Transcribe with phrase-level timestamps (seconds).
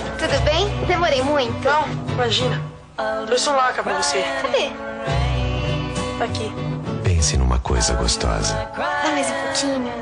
[0.00, 0.68] Tudo bem?
[0.86, 1.52] Demorei muito?
[1.64, 2.60] Não, imagina.
[3.26, 4.22] Trouxe um laca pra você.
[4.42, 4.70] Cadê?
[6.18, 6.52] Tá aqui.
[7.02, 8.54] Pense numa coisa gostosa.
[8.76, 9.92] Dá mais um pouquinho.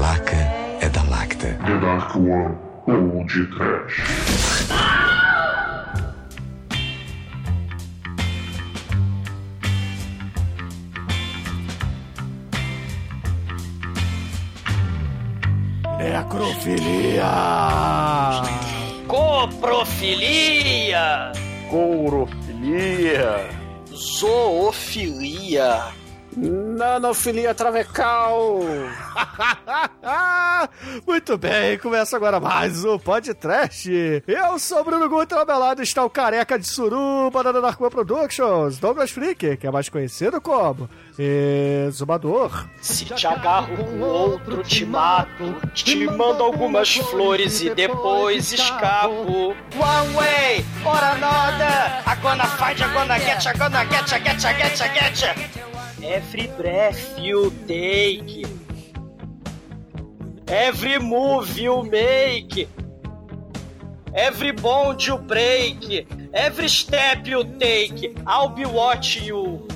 [0.00, 0.36] Laca
[0.80, 1.48] é da Lacta.
[1.64, 2.56] The Dark One
[2.86, 4.02] ou de Trash.
[15.98, 17.24] Necrofilia!
[19.44, 21.28] Coprofilia!
[21.68, 23.44] Courofilia!
[23.92, 25.92] Zoofilia!
[26.32, 28.64] Nanofilia travecal!
[31.06, 33.90] Muito bem, começa agora mais um podcast.
[34.26, 37.90] Eu sou o Bruno Guter, ao meu lado está o careca de suruba da Narcoa
[37.90, 40.88] Productions, Douglas Freak, que é mais conhecido como
[41.18, 42.68] Exumador.
[42.80, 45.54] Se te agarro com outro, te mato.
[45.74, 49.54] Te mando algumas flores e depois escapo.
[49.76, 52.02] One way or another.
[52.06, 55.64] I'm gonna find, I'm gonna get, I'm gonna get, I get, I get, I get.
[56.02, 58.63] Every breath you take.
[60.46, 62.68] Every move you make.
[64.14, 66.06] Every bond you break.
[66.32, 68.16] Every step you take.
[68.26, 69.66] I'll be watching you.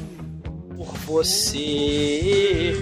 [0.76, 2.72] Por você.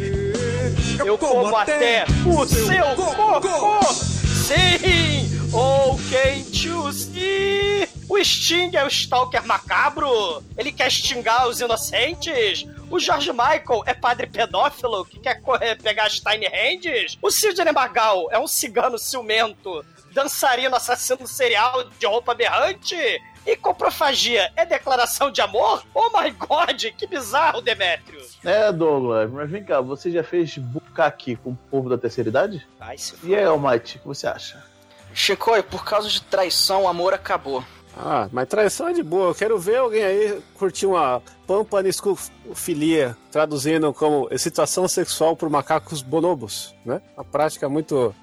[1.04, 3.84] Eu como até o seu corpo.
[3.84, 5.26] Sim!
[5.52, 7.88] Oh, can't you see?
[8.08, 10.42] O Sting é o Stalker macabro?
[10.56, 12.66] Ele quer extingar os inocentes?
[12.88, 17.18] O George Michael é padre pedófilo que quer correr, pegar as Tiny Hands?
[17.20, 22.96] O Sidney Magal é um cigano ciumento, dançarino assassino serial de roupa berrante?
[23.44, 25.84] E coprofagia é declaração de amor?
[25.92, 28.20] Oh my god, que bizarro, Demétrio!
[28.44, 32.66] É, Douglas, mas vem cá, você já fez bukkake com o povo da terceira idade?
[32.80, 34.64] Ai, se E aí, Almighty, o que você acha?
[35.12, 37.64] Chico, por causa de traição, o amor acabou.
[37.96, 39.30] Ah, mas traição é de boa.
[39.30, 46.74] Eu quero ver alguém aí curtir uma pampaniscofilia, traduzindo como excitação sexual por macacos bonobos,
[46.84, 47.00] né?
[47.16, 48.14] Uma prática muito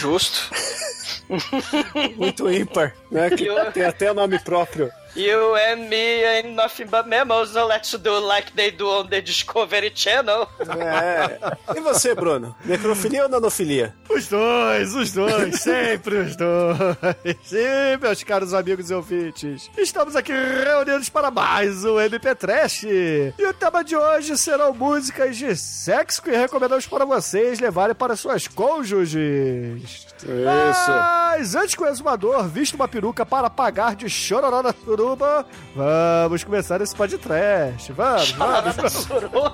[0.00, 0.50] Justo.
[2.16, 3.30] muito ímpar, né?
[3.30, 4.90] Que tem até nome próprio.
[5.16, 9.20] You and me ain't nothing but mammals, so let's do like they do on the
[9.20, 10.48] Discovery Channel.
[10.58, 11.76] É.
[11.76, 12.56] E você, Bruno?
[12.64, 13.94] Necrofilia ou nanofilia?
[14.10, 16.96] Os dois, os dois, sempre os dois.
[17.44, 19.70] Sim, meus caros amigos e ouvintes.
[19.78, 22.82] Estamos aqui reunidos para mais um MP Trash.
[22.82, 28.16] E o tema de hoje serão músicas de sexo que recomendamos para vocês levarem para
[28.16, 30.08] suas cônjuges.
[30.24, 30.92] Isso.
[30.94, 36.44] Mas antes que o exumador vista uma peruca para pagar de chororó na suruba, vamos
[36.44, 37.92] começar esse podcast.
[37.92, 38.64] Vamos, vamos.
[38.64, 39.52] Nada suruba.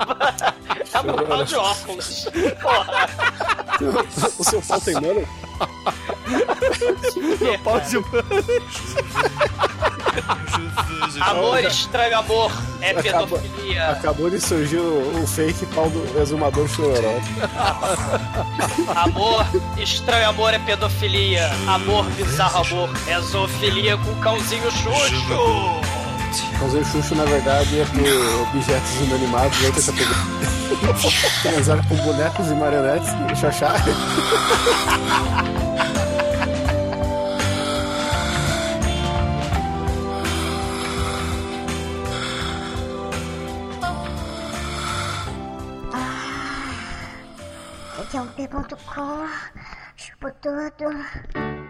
[0.93, 2.29] É meu pau de óculos.
[2.61, 3.09] Porra.
[4.39, 5.27] o seu pau tem mano?
[7.41, 7.97] Meu pau de
[11.21, 13.91] Amor estranho amor é pedofilia.
[13.91, 17.21] Acabou de surgir o, o fake pau do exumador chororó.
[18.95, 19.47] Amor
[19.79, 21.51] estranho amor é pedofilia.
[21.67, 25.81] Amor bizarro amor é zoofilia com cãozinho xuxo.
[26.61, 30.15] Fazer Xuxo, na verdade, é por objetos inanimados, outra categoria.
[31.43, 33.75] Transar com bonecos e marionetes e xaxá.
[48.11, 49.29] Aqui é P.com.
[49.95, 51.70] Chupo tudo.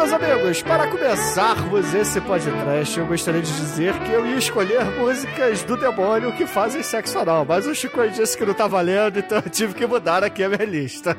[0.00, 5.62] Meus amigos, para começarmos esse podcast, eu gostaria de dizer que eu ia escolher músicas
[5.62, 9.42] do demônio que fazem sexo anal, mas o Chico disse que não tá valendo, então
[9.44, 11.14] eu tive que mudar aqui a minha lista.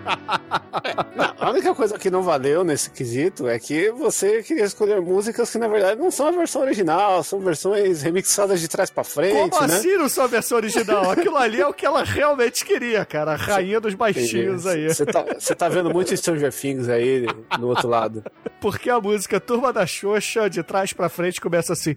[1.16, 5.52] Não, a única coisa que não valeu nesse quesito é que você queria escolher músicas
[5.52, 9.34] que na verdade não são a versão original, são versões remixadas de trás pra frente,
[9.52, 9.76] Como né?
[9.76, 11.12] assim não sua versão original?
[11.12, 13.34] Aquilo ali é o que ela realmente queria, cara.
[13.34, 14.88] A rainha dos baixinhos aí.
[14.88, 17.28] Você tá, você tá vendo muito Stranger Things aí
[17.60, 18.24] no outro lado.
[18.72, 21.94] Porque a música Turma da Xoxa, de trás pra frente, começa assim.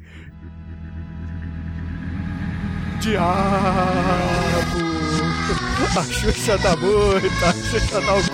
[3.01, 3.25] Diabo!
[5.97, 8.19] A Xuxa dá muito, a Xuxa dá o.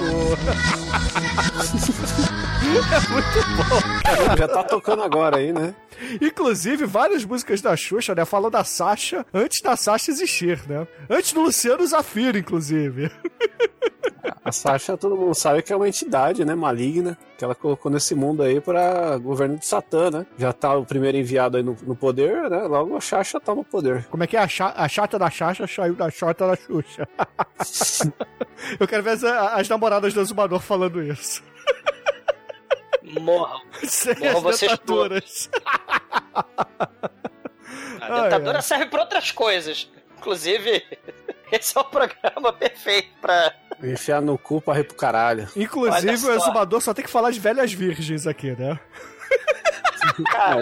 [2.71, 4.37] É muito bom, cara.
[4.39, 5.75] Já tá tocando agora aí, né?
[6.21, 8.25] Inclusive, várias músicas da Xuxa, né?
[8.25, 10.87] Falam da Sasha antes da Sasha existir, né?
[11.09, 13.11] Antes do Luciano Zafiro, inclusive.
[14.45, 18.15] A Sasha, todo mundo sabe que é uma entidade, né, maligna, que ela colocou nesse
[18.15, 20.27] mundo aí para governo de Satã, né?
[20.39, 22.63] Já tá o primeiro enviado aí no, no poder, né?
[22.63, 24.05] Logo a Sasha tá no poder.
[24.07, 24.41] Como é que é?
[24.41, 27.09] A, a chata da Chacha saiu da chota da Xuxa.
[28.79, 31.43] Eu quero ver as, as namoradas do Exumador falando isso.
[33.21, 33.61] Morram.
[33.85, 35.51] Sem Morram as vocês dentaduras.
[38.01, 38.63] A dentadura ai.
[38.63, 39.91] serve pra outras coisas.
[40.19, 40.85] Inclusive,
[41.53, 43.55] esse é o programa perfeito pra.
[43.83, 45.49] Enfiar no cu pra rir pro caralho.
[45.57, 46.33] Inclusive, o.
[46.33, 48.79] Exumador só tem que falar de velhas virgens aqui, né?
[50.33, 50.57] Cara,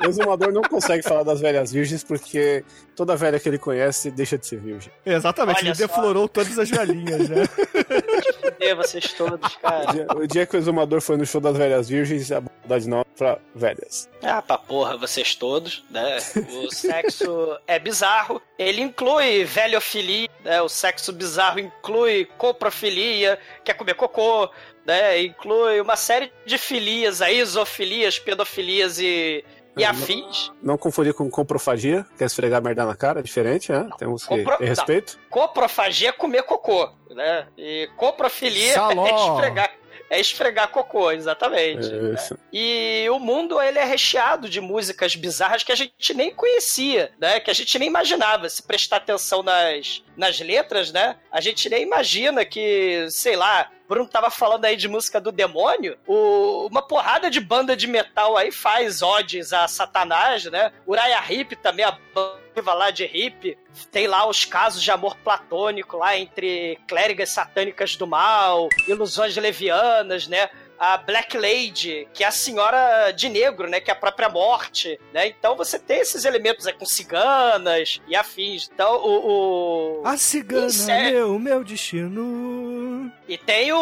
[0.00, 2.64] O exumador não consegue falar das velhas virgens porque
[2.94, 4.92] toda velha que ele conhece deixa de ser virgem.
[5.04, 5.86] Exatamente, Olha ele só.
[5.86, 7.44] deflorou todas as velhinhas, né?
[8.64, 9.92] fuder vocês todos, O cara.
[9.92, 12.88] dia, o dia que o exumador foi no show das velhas virgens, a mudar de
[12.88, 14.08] nome pra velhas.
[14.22, 16.18] Ah, pra porra, vocês todos, né?
[16.64, 18.40] O sexo é bizarro.
[18.58, 20.60] Ele inclui velhofilia, né?
[20.62, 24.50] O sexo bizarro inclui coprofilia, quer comer cocô,
[24.84, 25.22] né?
[25.22, 29.44] Inclui uma série de filias aí, zoofilias, pedofilias e,
[29.76, 30.50] e É, afins.
[30.62, 33.88] Não confundir com comprofagia, que é esfregar merda na cara, é diferente, né?
[33.98, 35.18] Temos que compro- ter respeito.
[35.30, 37.46] Coprofagia é comer cocô, né?
[37.58, 39.06] E coprofilia Saló.
[39.06, 39.70] é esfregar,
[40.10, 41.92] é esfregar cocô, exatamente.
[41.92, 42.38] É isso.
[42.52, 47.40] E o mundo ele é recheado de músicas bizarras que a gente nem conhecia, né?
[47.40, 48.48] Que a gente nem imaginava.
[48.48, 51.16] Se prestar atenção nas, nas letras, né?
[51.32, 55.96] A gente nem imagina que, sei lá, Bruno tava falando aí de música do demônio.
[56.06, 60.72] O- uma porrada de banda de metal aí faz odes a Satanás, né?
[60.86, 63.58] Uriah Heep também, a banda lá de Heep.
[63.90, 70.28] Tem lá os casos de amor platônico lá entre clérigas satânicas do mal, ilusões levianas,
[70.28, 70.48] né?
[70.78, 73.80] A Black Lady, que é a senhora de negro, né?
[73.80, 75.26] Que é a própria morte, né?
[75.26, 78.68] Então você tem esses elementos aí com ciganas e afins.
[78.72, 80.00] Então o.
[80.02, 81.10] o- A cigana, Inseto.
[81.10, 83.10] meu, meu destino.
[83.26, 83.78] E tem o,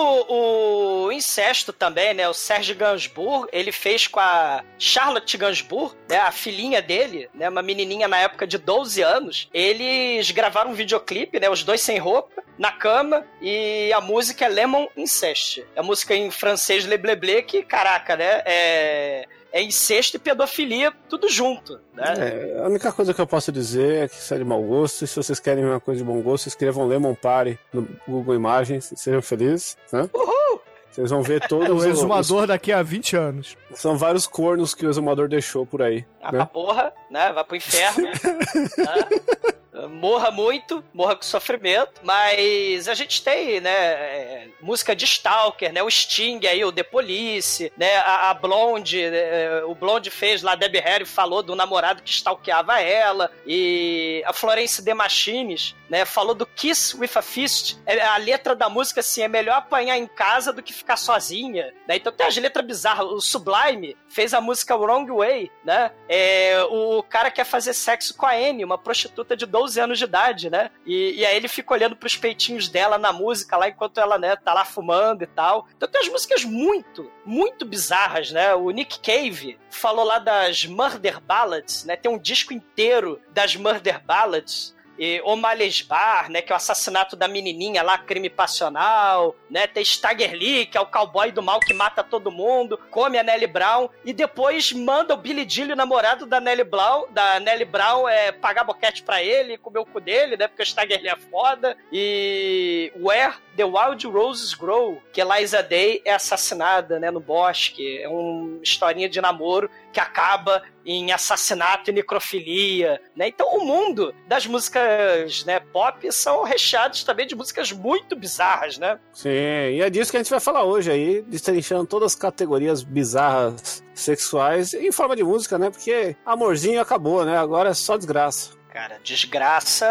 [1.06, 2.28] o incesto também, né?
[2.28, 6.18] O Serge Gainsbourg, ele fez com a Charlotte Gainsbourg, né?
[6.18, 7.48] A filhinha dele, né?
[7.48, 9.48] Uma menininha na época de 12 anos.
[9.52, 11.48] Eles gravaram um videoclipe, né?
[11.50, 15.64] Os dois sem roupa, na cama, e a música é Lemon Incest.
[15.74, 18.42] É a música em francês Le Blé Blé, que, caraca, né?
[18.44, 22.14] É, é incesto e pedofilia, tudo junto, né?
[22.18, 25.04] É, a única coisa que eu posso dizer é que isso é de mau gosto.
[25.04, 28.92] E se vocês querem uma coisa de bom gosto, escrevam Lemon Party no Google Imagens.
[28.96, 30.08] Sejam felizes, né?
[30.12, 30.60] Uhul!
[30.90, 33.56] Vocês vão ver todos o os, exumador daqui a 20 anos.
[33.70, 36.04] os- São vários cornos que o exumador deixou por aí.
[36.22, 36.38] Ah, né?
[36.38, 37.32] pra porra, né?
[37.32, 38.02] Vai pro inferno.
[38.04, 38.12] né?
[39.90, 45.82] Morra muito, morra com sofrimento, mas a gente tem, né, é, música de Stalker, né,
[45.82, 50.54] o Sting aí, o The Police, né, a, a Blonde, é, o Blonde fez lá,
[50.54, 56.34] Debbie Harry falou do namorado que stalkeava ela, e a Florence The Machines, né, falou
[56.34, 60.06] do Kiss with a Fist, É, a letra da música, assim, é melhor apanhar em
[60.06, 64.40] casa do que ficar sozinha, né, então tem as letras bizarras, o Sublime fez a
[64.40, 69.34] música Wrong Way, né, é, o cara quer fazer sexo com a Anne, uma prostituta
[69.34, 70.70] de 12 anos de idade, né?
[70.86, 74.36] E, e aí ele fica olhando pros peitinhos dela na música lá, enquanto ela, né,
[74.36, 75.66] tá lá fumando e tal.
[75.76, 78.54] Então tem as músicas muito, muito bizarras, né?
[78.54, 81.96] O Nick Cave falou lá das Murder Ballads, né?
[81.96, 84.74] Tem um disco inteiro das Murder Ballads.
[84.98, 89.82] E O'Malley's Bar, né, que é o assassinato da menininha lá, crime passional, né, tem
[89.82, 93.46] Stagger Lee, que é o cowboy do mal que mata todo mundo, come a Nelly
[93.46, 98.08] Brown e depois manda o Billy Dilly, o namorado da Nelly Brown, da Nelly Brown,
[98.08, 101.16] é, pagar boquete pra ele, comer o cu dele, né, porque o Stagger Lee é
[101.16, 101.76] foda.
[101.92, 108.08] E Where the Wild Roses Grow, que Eliza Day é assassinada, né, no bosque, é
[108.08, 113.28] uma historinha de namoro que acaba em assassinato e necrofilia, né?
[113.28, 118.98] Então o mundo das músicas, né, pop são recheados também de músicas muito bizarras, né?
[119.12, 122.82] Sim, e é disso que a gente vai falar hoje aí, destrinchando todas as categorias
[122.82, 125.70] bizarras sexuais em forma de música, né?
[125.70, 127.36] Porque amorzinho acabou, né?
[127.36, 128.61] Agora é só desgraça.
[128.72, 129.86] Cara, desgraça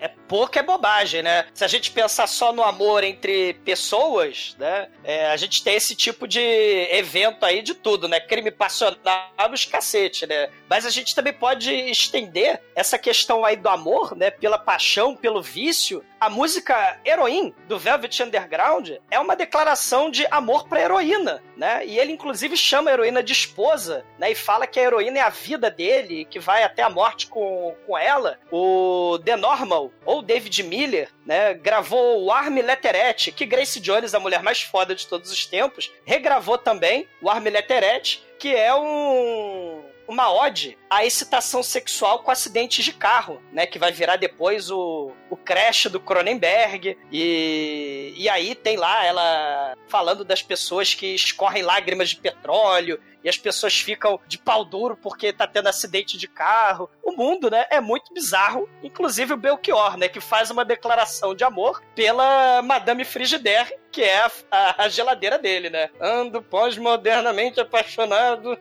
[0.00, 1.44] é pouca é bobagem, né?
[1.52, 4.88] Se a gente pensar só no amor entre pessoas, né?
[5.04, 8.20] é, a gente tem esse tipo de evento aí de tudo, né?
[8.20, 10.48] Crime passional, os cacete, né?
[10.68, 14.30] Mas a gente também pode estender essa questão aí do amor, né?
[14.30, 16.04] Pela paixão, pelo vício.
[16.20, 21.86] A música Heroin, do Velvet Underground, é uma declaração de amor pra heroína, né?
[21.86, 24.30] E ele, inclusive, chama a heroína de esposa, né?
[24.30, 27.74] E fala que a heroína é a vida dele, que vai até a morte com,
[27.86, 28.38] com ela.
[28.50, 31.54] O The Normal, ou David Miller, né?
[31.54, 35.90] Gravou o Army Letteret, que Grace Jones, a mulher mais foda de todos os tempos,
[36.04, 39.77] regravou também o Army Letteret, que é um
[40.08, 43.66] uma ode à excitação sexual com acidentes de carro, né?
[43.66, 46.96] Que vai virar depois o, o crash do Cronenberg.
[47.12, 53.28] E, e aí tem lá ela falando das pessoas que escorrem lágrimas de petróleo e
[53.28, 56.88] as pessoas ficam de pau duro porque tá tendo acidente de carro.
[57.02, 58.68] O mundo, né, é muito bizarro.
[58.82, 64.20] Inclusive o Belchior, né, que faz uma declaração de amor pela Madame Frigidaire, que é
[64.20, 65.90] a, a, a geladeira dele, né?
[66.00, 68.58] Ando pós-modernamente apaixonado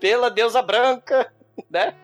[0.00, 1.32] pela deusa branca
[1.70, 1.94] né?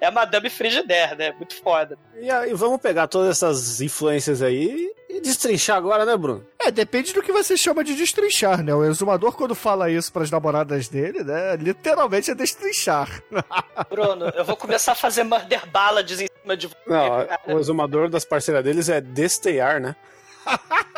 [0.00, 1.32] É a Madame Frigidaire, né?
[1.32, 1.98] Muito foda.
[2.18, 6.46] E aí, vamos pegar todas essas influências aí e destrinchar agora, né, Bruno?
[6.58, 8.74] É, depende do que você chama de destrinchar, né?
[8.74, 11.56] O exumador, quando fala isso pras namoradas dele, né?
[11.56, 13.22] Literalmente é destrinchar.
[13.90, 16.76] Bruno, eu vou começar a fazer murder ballads em cima de você.
[16.86, 19.96] Não, o exumador das parceiras deles é destear, né?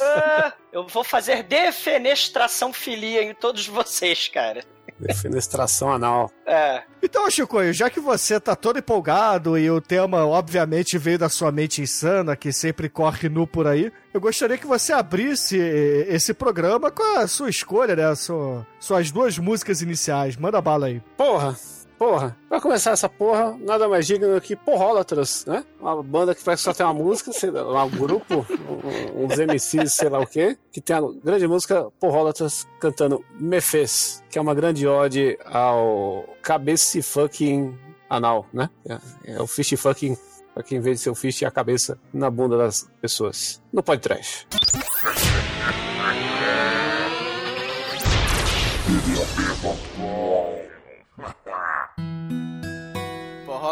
[0.00, 4.62] Ah, eu vou fazer defenestração filia em todos vocês, cara.
[4.98, 6.30] Defenestração anal.
[6.46, 6.82] É.
[7.02, 11.50] Então, Chico, já que você tá todo empolgado e o tema, obviamente, veio da sua
[11.50, 16.90] mente insana, que sempre corre nu por aí, eu gostaria que você abrisse esse programa
[16.90, 18.14] com a sua escolha, né?
[18.14, 20.36] Sua, suas duas músicas iniciais.
[20.36, 21.00] Manda bala aí.
[21.16, 21.56] Porra!
[22.00, 25.62] Porra, pra começar essa porra, nada mais digno que Porrólatras, né?
[25.78, 29.92] Uma banda que que só tem uma música, sei lá, um grupo, um, uns MCs,
[29.92, 34.54] sei lá o quê, que tem a grande música Porrólatras cantando Mefes, que é uma
[34.54, 37.78] grande ode ao cabeça fucking
[38.08, 38.70] anal, né?
[38.88, 40.16] É, é o fish fucking,
[40.54, 43.60] pra quem vê o fish e a cabeça na bunda das pessoas.
[43.70, 44.46] No podcast.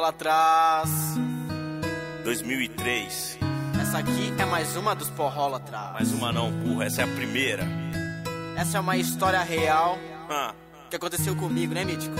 [0.09, 0.91] Porrola atrás.
[2.25, 3.39] 2003.
[3.81, 5.93] Essa aqui é mais uma dos Porrola atrás.
[5.93, 6.87] Mais uma não, burra.
[6.87, 7.65] Essa é a primeira.
[8.57, 9.99] Essa é uma história real
[10.29, 10.55] Ah,
[10.91, 12.15] que aconteceu comigo, né, Mítico?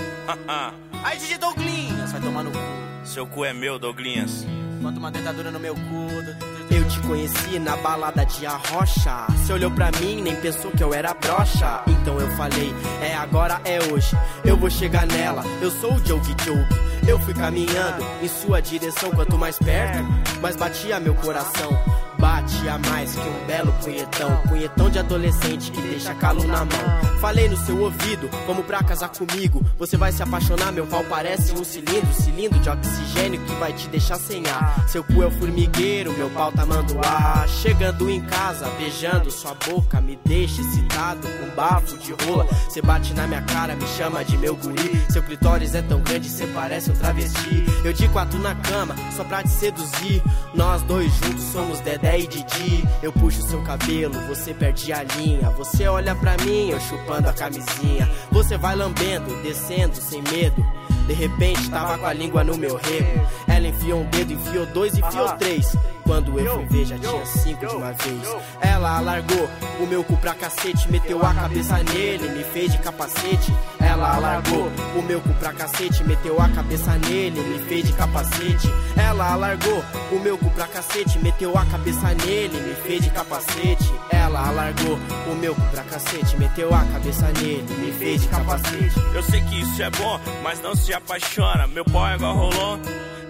[1.03, 2.57] Aí, DJ Douglinhas, vai tomar no cu.
[3.03, 4.45] Seu cu é meu, Douglinhas.
[4.81, 6.58] Bota uma dentadura no meu cu.
[6.71, 9.25] Eu te conheci na balada de Arrocha.
[9.29, 11.81] Você olhou pra mim, nem pensou que eu era brocha.
[11.87, 14.15] Então eu falei, é agora, é hoje.
[14.45, 16.89] Eu vou chegar nela, eu sou o Joke Joke.
[17.07, 20.03] Eu fui caminhando em sua direção, quanto mais perto,
[20.41, 21.71] mais batia meu coração.
[22.19, 27.19] Batia mais que um belo punhetão, punhetão de adolescente que deixa calo na mão.
[27.21, 29.63] Falei no seu ouvido, vamos pra casar comigo.
[29.77, 33.87] Você vai se apaixonar, meu pau parece um cilindro, cilindro de oxigênio que vai te
[33.87, 34.85] deixar sem ar.
[34.89, 37.47] Seu cu é o formigueiro, meu pau tá mando ar.
[37.47, 42.45] Chegando em casa, beijando sua boca, me deixa excitado com bafo de rola.
[42.69, 45.05] Cê bate na minha cara, me chama de meu guri.
[45.09, 47.65] Seu clitóris é tão grande, cê parece um travesti.
[47.85, 50.21] Eu de quatro na cama, só pra te seduzir.
[50.53, 52.83] Nós dois juntos somos Dedé e Didi.
[53.01, 55.49] Eu puxo seu cabelo, você perde a linha.
[55.51, 58.09] Você olha pra mim, eu chupando a camisinha.
[58.31, 60.65] Você vai lambendo, descendo sem medo.
[61.07, 63.27] De repente tava com a língua no meu rego.
[63.47, 65.75] Ela enfiou um dedo, enfiou dois, enfiou três.
[66.09, 68.35] Quando eu fui ver, já tinha cinco de uma vez.
[68.61, 69.47] Ela alargou
[69.79, 73.53] o meu cu pra cacete, meteu a cabeça nele, me fez de capacete.
[73.79, 78.73] Ela alargou o meu cu pra cacete, meteu a cabeça nele, me fez de capacete.
[78.97, 83.93] Ela alargou o meu cu pra cacete, meteu a cabeça nele, me fez de capacete.
[84.09, 84.97] Ela alargou
[85.31, 88.99] o meu cu pra cacete, meteu a cabeça nele, me fez de capacete.
[89.13, 91.67] Eu sei que isso é bom, mas não se apaixona.
[91.67, 92.79] Meu pau é igual rolão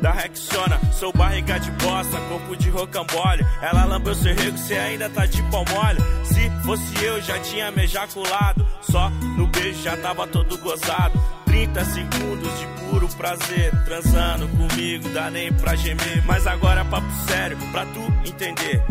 [0.02, 0.80] da Rexona.
[0.94, 3.46] Sou barriga de bosta, corpo de rocambole.
[3.62, 6.00] Ela lambeu seu rego, cê ainda tá de pau mole.
[6.24, 8.66] Se fosse eu, já tinha me ejaculado.
[8.82, 11.20] Só no beijo já tava todo gozado.
[11.46, 13.72] 30 segundos de puro prazer.
[13.86, 16.24] Transando comigo, dá nem pra gemer.
[16.26, 18.84] Mas agora é papo sério, pra tu entender.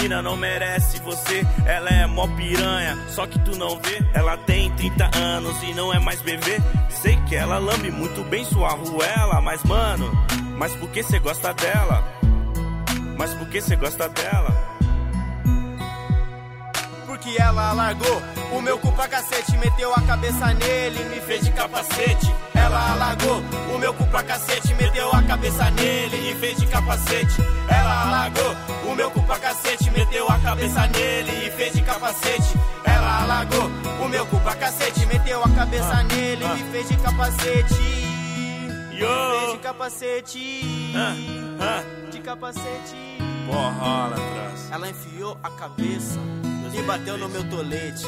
[0.00, 4.02] Mina não merece você, ela é mó piranha, só que tu não vê.
[4.14, 6.58] Ela tem 30 anos e não é mais bebê.
[6.88, 10.10] Sei que ela lambe muito bem sua ruela, mas mano,
[10.56, 12.04] mas por que cê gosta dela?
[13.18, 14.59] Mas por que cê gosta dela?
[17.30, 18.22] Porque ela largou
[18.52, 22.34] o meu cu pra cacete, meteu a cabeça nele, me fez de capacete.
[22.52, 23.40] Ela largou
[23.72, 27.40] o meu cu pra cacete, meteu a cabeça nele e fez de capacete.
[27.68, 28.56] Ela largou
[28.90, 32.58] o meu cu pra cacete, meteu a cabeça nele e fez de capacete.
[32.84, 33.70] Ela largou
[34.04, 37.74] o meu cu pra cacete, meteu a cabeça nele e me fez de capacete.
[38.90, 39.40] Yo!
[39.40, 40.92] Fez de capacete.
[40.96, 41.14] Ah,
[41.60, 42.10] ah.
[42.10, 43.29] De capacete.
[43.52, 44.70] Atrás.
[44.70, 46.18] Ela enfiou a cabeça
[46.72, 48.06] e bateu no meu tolete.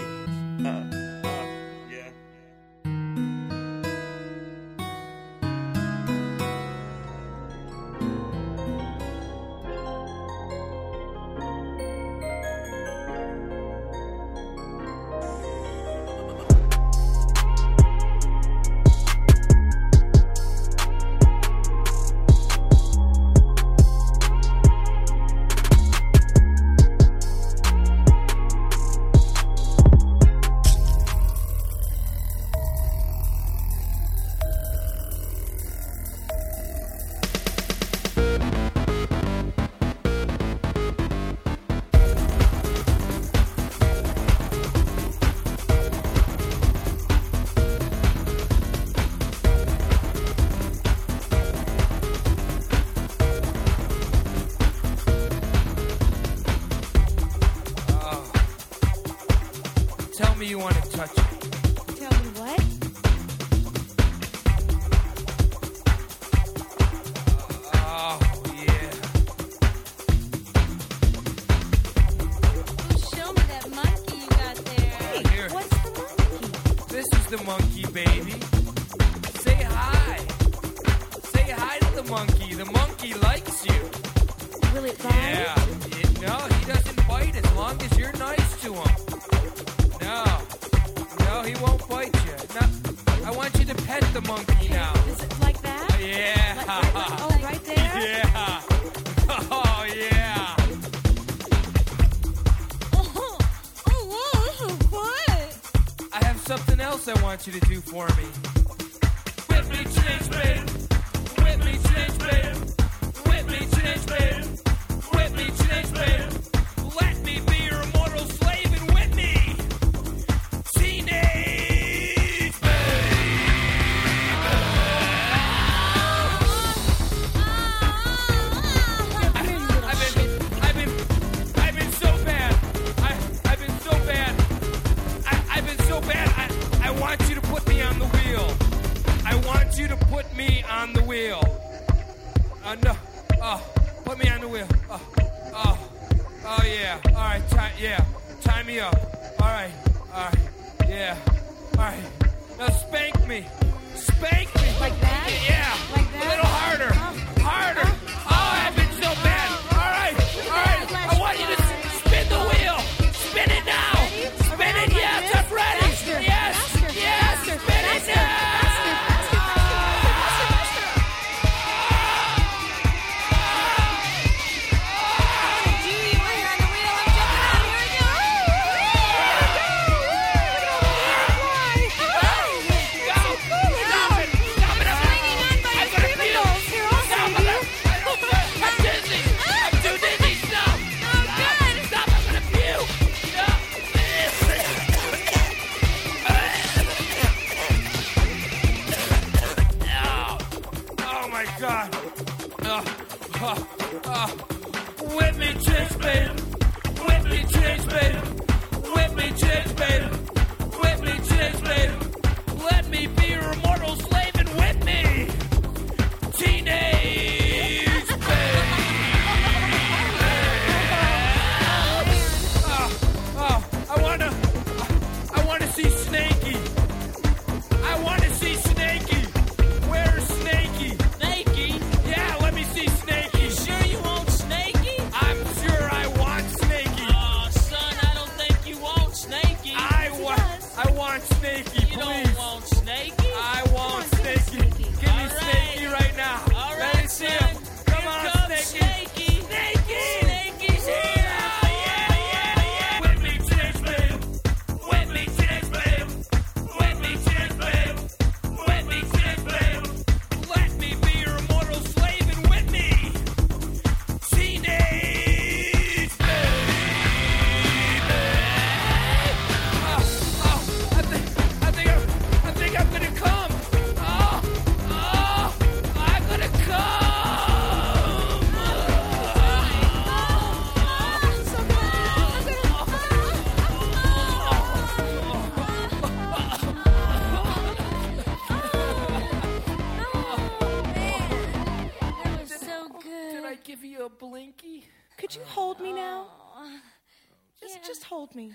[298.13, 298.53] told me.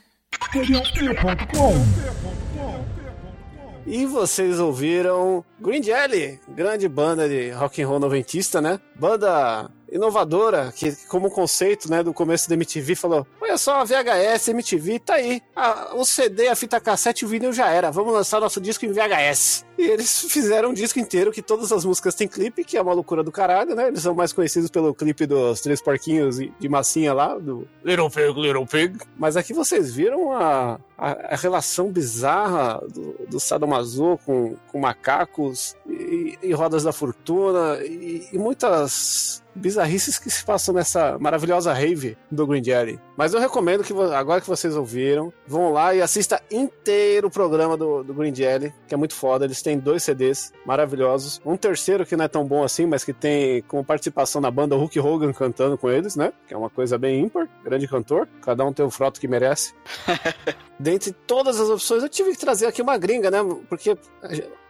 [3.88, 8.80] E vocês ouviram Green Jelly, grande banda de rock and roll noventista, né?
[8.96, 14.50] Banda inovadora, que como conceito, né, do começo da MTV, falou, olha só, a VHS,
[14.50, 15.42] MTV, tá aí.
[15.56, 17.92] A, o CD, a fita cassete, o vinil já era.
[17.92, 19.66] Vamos lançar nosso disco em VHS.
[19.78, 22.94] E eles fizeram um disco inteiro que todas as músicas têm clipe, que é uma
[22.94, 23.88] loucura do caralho, né?
[23.88, 27.68] Eles são mais conhecidos pelo clipe dos Três Porquinhos de Massinha lá, do...
[27.84, 28.98] Little Pig, Little Pig.
[29.18, 35.76] Mas aqui vocês viram a, a, a relação bizarra do, do sadomaso com, com macacos
[35.88, 42.18] e, e, rodas da fortuna e, e muitas bizarrices que se passam nessa maravilhosa rave
[42.30, 43.00] do Green Jelly.
[43.16, 47.76] Mas eu recomendo que agora que vocês ouviram, vão lá e assista inteiro o programa
[47.76, 49.46] do, do Green Jelly, que é muito foda.
[49.46, 51.42] Eles têm dois CDs maravilhosos.
[51.46, 54.76] Um terceiro que não é tão bom assim, mas que tem com participação da banda
[54.76, 56.32] Hulk Hogan cantando com eles, né?
[56.48, 57.48] Que é uma coisa bem ímpar.
[57.64, 58.28] Grande cantor.
[58.42, 59.74] Cada um tem o froto que merece.
[60.80, 63.40] Dentre todas as opções, eu tive que trazer aqui uma gringa, né?
[63.68, 63.98] Porque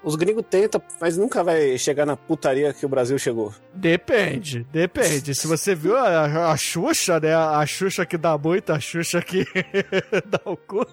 [0.04, 3.54] os gringos tentam, mas nunca vai chegar na putaria que o Brasil chegou.
[3.74, 5.36] Depende, depende.
[5.36, 7.36] Se você viu a, a Xuxa, né?
[7.36, 9.46] A Xuxa que dá muito, a Xuxa que
[10.26, 10.86] dá o cu.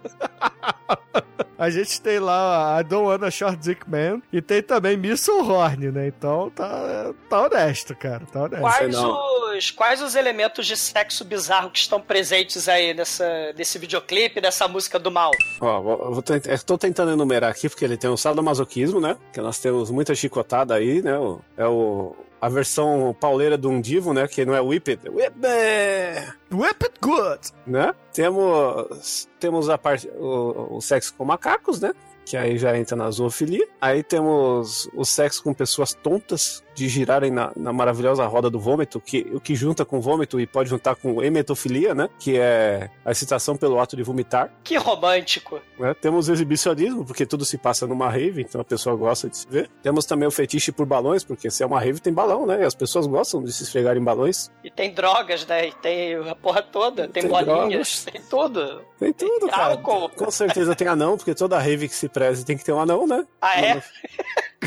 [1.56, 5.92] A gente tem lá a Don't Wanna Short Dick Man e tem também Missile Horn,
[5.92, 6.08] né?
[6.08, 8.26] Então tá, tá honesto, cara.
[8.26, 8.60] Tá honesto.
[8.60, 14.40] Quais os, quais os elementos de sexo bizarro que estão presentes aí nessa, nesse videoclipe,
[14.40, 15.30] nessa música do mal?
[15.60, 19.16] Ó, eu eu tô tentando enumerar aqui, porque ele tem o sadomasoquismo, né?
[19.32, 21.12] Que nós temos muita chicotada aí, né?
[21.56, 24.26] É o, a versão pauleira do Undivo, né?
[24.26, 25.08] Que não é Whipped.
[25.08, 26.34] Whipped!
[26.52, 27.40] Whipped good!
[27.66, 27.94] Né?
[28.12, 31.92] Temos, temos a parte, o, o sexo com macacos, né?
[32.24, 33.68] Que aí já entra na zoofilia.
[33.80, 39.00] Aí temos o sexo com pessoas tontas de girarem na, na maravilhosa roda do vômito,
[39.00, 42.08] que, o que junta com vômito e pode juntar com emetofilia, né?
[42.18, 44.52] Que é a excitação pelo ato de vomitar.
[44.62, 45.60] Que romântico.
[45.78, 45.94] né?
[45.94, 49.46] Temos o exibicionismo, porque tudo se passa numa rave, então a pessoa gosta de se
[49.48, 49.70] ver.
[49.82, 52.62] Temos também o fetiche por balões, porque se é uma rave tem balão, né?
[52.62, 54.50] E as pessoas gostam de se esfregar em balões.
[54.62, 55.68] E tem drogas, né?
[55.68, 58.82] E tem a porra toda, tem, Tem bolinhas, tem tudo.
[58.98, 59.72] Tem tudo, cara.
[59.74, 60.08] álcool.
[60.10, 63.06] Com certeza tem anão, porque toda rave que se preze tem que ter um anão,
[63.06, 63.24] né?
[63.40, 63.82] Ah, é?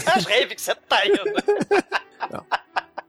[0.05, 1.23] As raves que você tá indo.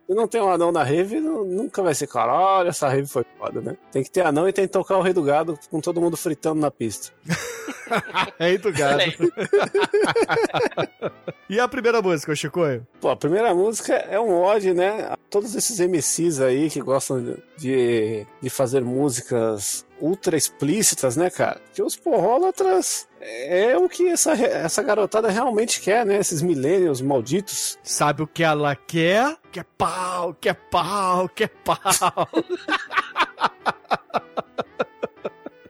[0.07, 3.07] Se não tem um anão na rave, nu- nunca vai ser, cara, olha, essa rave
[3.07, 3.77] foi foda, né?
[3.93, 6.17] Tem que ter anão e tem que tocar o Rei do Gado com todo mundo
[6.17, 7.13] fritando na pista.
[8.39, 9.01] Rei do gado.
[11.49, 12.87] e a primeira música, Chicoio?
[13.01, 15.09] Pô, a primeira música é um ode, né?
[15.11, 21.61] A todos esses MCs aí que gostam de, de fazer músicas ultra explícitas, né, cara?
[21.73, 26.17] Que os porrólatras é o que essa, essa garotada realmente quer, né?
[26.17, 27.79] Esses millennials malditos.
[27.83, 29.37] Sabe o que ela quer?
[29.51, 32.29] Quer pau, quer pau, quer pau.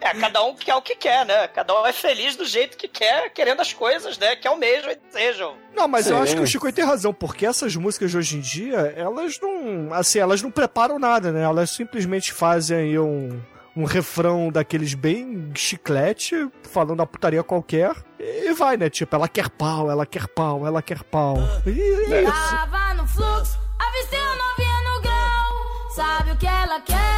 [0.00, 1.48] É, cada um quer o que quer, né?
[1.48, 4.36] Cada um é feliz do jeito que quer, querendo as coisas, né?
[4.36, 5.56] Que almejam e desejam.
[5.74, 6.22] Não, mas eu Sim.
[6.22, 9.92] acho que o Chico tem razão, porque essas músicas de hoje em dia, elas não.
[9.92, 11.42] Assim, elas não preparam nada, né?
[11.42, 13.40] Elas simplesmente fazem aí um,
[13.78, 18.90] um refrão daqueles bem chiclete, falando a putaria qualquer, e vai, né?
[18.90, 21.36] Tipo, ela quer pau, ela quer pau, ela quer pau.
[21.64, 21.80] E
[22.12, 22.50] é isso.
[22.50, 25.90] Tava no fluxo, avistei novinha no grau.
[25.94, 27.17] Sabe o que ela quer?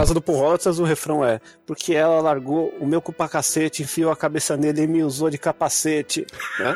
[0.00, 4.10] Caso do Porrolatras, o refrão é Porque ela largou o meu cu pra cacete, enfiou
[4.10, 6.26] a cabeça nele e me usou de capacete,
[6.58, 6.74] né?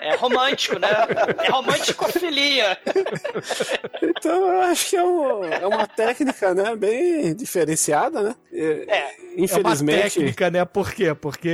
[0.00, 0.88] É romântico, né?
[1.42, 2.76] É românticofilia.
[4.02, 8.34] Então eu acho que é, um- é uma técnica, né, bem diferenciada, né?
[8.52, 9.14] É.
[9.36, 9.98] Infelizmente...
[9.98, 10.64] É uma técnica, né?
[10.66, 11.14] Por quê?
[11.14, 11.50] Porque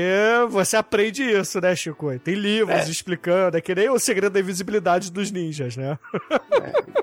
[0.51, 2.18] você aprende isso, né, Chico?
[2.18, 2.90] Tem livros É.
[2.90, 5.96] explicando, é que nem o segredo da invisibilidade dos ninjas, né?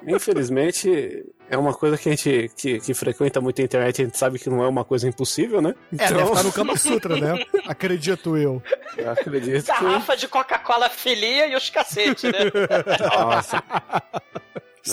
[0.05, 4.17] Infelizmente, é uma coisa que a gente que, que frequenta muito a internet, a gente
[4.17, 5.73] sabe que não é uma coisa impossível, né?
[5.97, 7.45] É, deve estar no Kama Sutra, né?
[7.67, 8.61] Acredito eu.
[8.97, 9.83] Eu acredito que...
[9.83, 12.39] Garrafa de Coca-Cola filia e os cacete, né?
[13.15, 13.63] Nossa.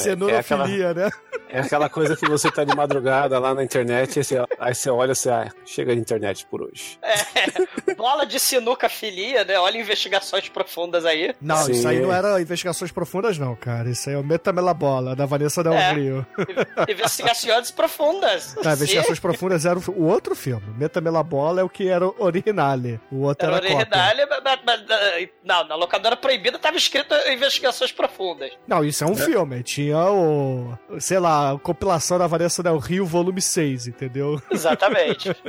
[0.03, 1.11] Cenourafilia, né?
[1.49, 4.91] É aquela coisa que você tá de madrugada lá na internet, aí você, aí você
[4.91, 6.99] olha e você, ah, chega de internet por hoje.
[7.03, 9.59] É, bola de sinuca filia, né?
[9.59, 11.35] Olha investigações profundas aí.
[11.41, 11.73] Não, Sim.
[11.73, 13.89] isso aí não era investigações profundas, não, cara.
[13.89, 15.93] Isso aí é o Metamela Bola, da Vanessa Del É.
[15.93, 16.27] Rio.
[16.89, 18.55] Investigações profundas.
[18.63, 20.65] Não, investigações profundas era o, outro filme.
[20.77, 23.01] Metamela Bola é o que era o originale.
[23.11, 24.03] O outro Era era, cópia.
[24.03, 28.51] original, mas, mas- mas- não, na locadora proibida tava escrito investigações profundas.
[28.67, 29.63] Não, isso é um filme.
[29.63, 30.79] Tinha o.
[31.01, 34.41] Sei lá, a compilação da Vanessa Del Rio, volume 6, entendeu?
[34.51, 35.31] Exatamente.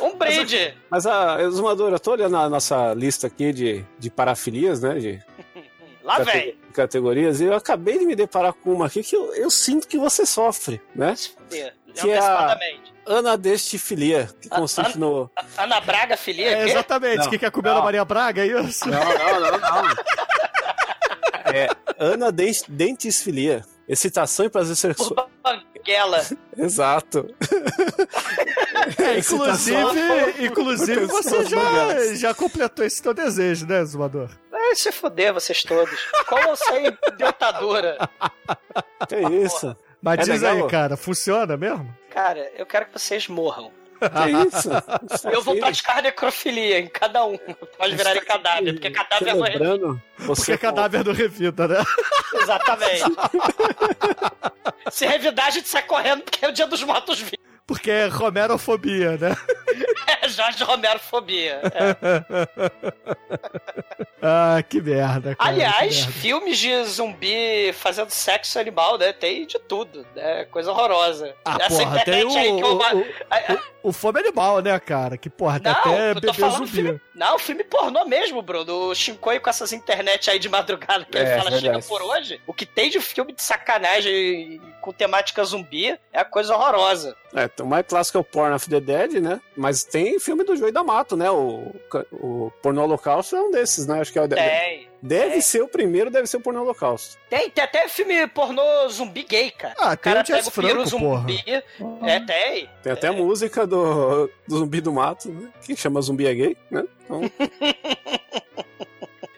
[0.00, 0.74] Um brinde.
[0.90, 4.94] Mas a Exumadora, eu tô olhando a nossa lista aqui de, de parafilias, né?
[4.94, 5.22] De
[6.02, 6.58] Lá cate- vem.
[6.72, 9.98] categorias, e eu acabei de me deparar com uma aqui que eu, eu sinto que
[9.98, 11.14] você sofre, né?
[11.50, 12.94] Que é a Antecipadamente.
[13.06, 15.30] anadestifilia, que consiste no.
[15.56, 17.18] Ana Braga filia, É, exatamente.
[17.18, 17.82] Não, Quem quer comer a não.
[17.82, 18.88] Maria Braga, é isso?
[18.88, 19.82] Não, não, não, não.
[21.52, 23.64] É anadesfilia.
[23.88, 25.30] Excitação e prazer sexual.
[25.42, 26.24] Banguela.
[26.56, 27.26] Exato.
[28.98, 34.30] É, inclusive, inclusive você já, já completou esse teu desejo, né, Zumador?
[34.52, 35.98] É, Vai se fuder, vocês todos.
[36.26, 36.84] Como sem
[37.16, 37.98] dentadura?
[39.08, 39.76] Que isso?
[40.00, 40.64] Mas É diz legal?
[40.64, 41.94] aí, cara, funciona mesmo?
[42.10, 43.72] Cara, eu quero que vocês morram.
[43.98, 44.70] Que isso?
[45.14, 47.36] Isso Eu vou praticar necrofilia em cada um.
[47.76, 51.66] Pode virar em cadáver, porque cadáver não é Lembrando, você Porque é cadáver do revida,
[51.66, 51.82] né?
[52.34, 53.02] Exatamente.
[54.90, 57.38] Se revidar, a gente sai correndo porque é o dia dos mortos vivos.
[57.68, 59.36] Porque é romerofobia, né?
[60.20, 61.60] É Jorge Romero fobia.
[61.62, 61.94] É.
[64.20, 65.48] Ah, que merda, cara.
[65.50, 66.12] Aliás, que merda.
[66.20, 69.12] filmes de zumbi fazendo sexo animal, né?
[69.12, 70.44] Tem de tudo, né?
[70.46, 71.32] Coisa horrorosa.
[71.44, 72.66] Ah, Essa porra, tem o, internet aí que eu...
[72.66, 75.16] o, o, o fome animal, né, cara?
[75.16, 76.70] Que, porra, tem Não, até eu tô bebê falando zumbi.
[76.70, 77.00] filme.
[77.14, 78.88] Não, filme pornô mesmo, Bruno.
[78.88, 81.66] O Shinkoi com essas internet aí de madrugada que ele É, fala verdade.
[81.66, 82.40] chega por hoje.
[82.44, 87.14] O que tem de filme de sacanagem com temática zumbi é a coisa horrorosa.
[87.34, 89.38] É, o mais clássico é o Porn of the Dead, né?
[89.54, 91.30] Mas tem filme do Joey da Mato, né?
[91.30, 91.74] O,
[92.10, 94.00] o Porno Holocausto é um desses, né?
[94.00, 94.28] Acho que é o.
[94.28, 94.88] Tem.
[95.02, 95.40] Deve tem.
[95.42, 97.18] ser o primeiro, deve ser o Porno Holocausto.
[97.28, 99.74] Tem, tem até filme pornô zumbi gay, cara.
[99.78, 101.20] Ah, o tem cara o pega o peru Franco, porra.
[101.20, 101.44] zumbi.
[102.02, 102.70] É, tem.
[102.82, 105.50] Tem até a música do, do Zumbi do Mato, né?
[105.62, 106.84] Que chama Zumbi é Gay, né?
[107.04, 107.20] Então,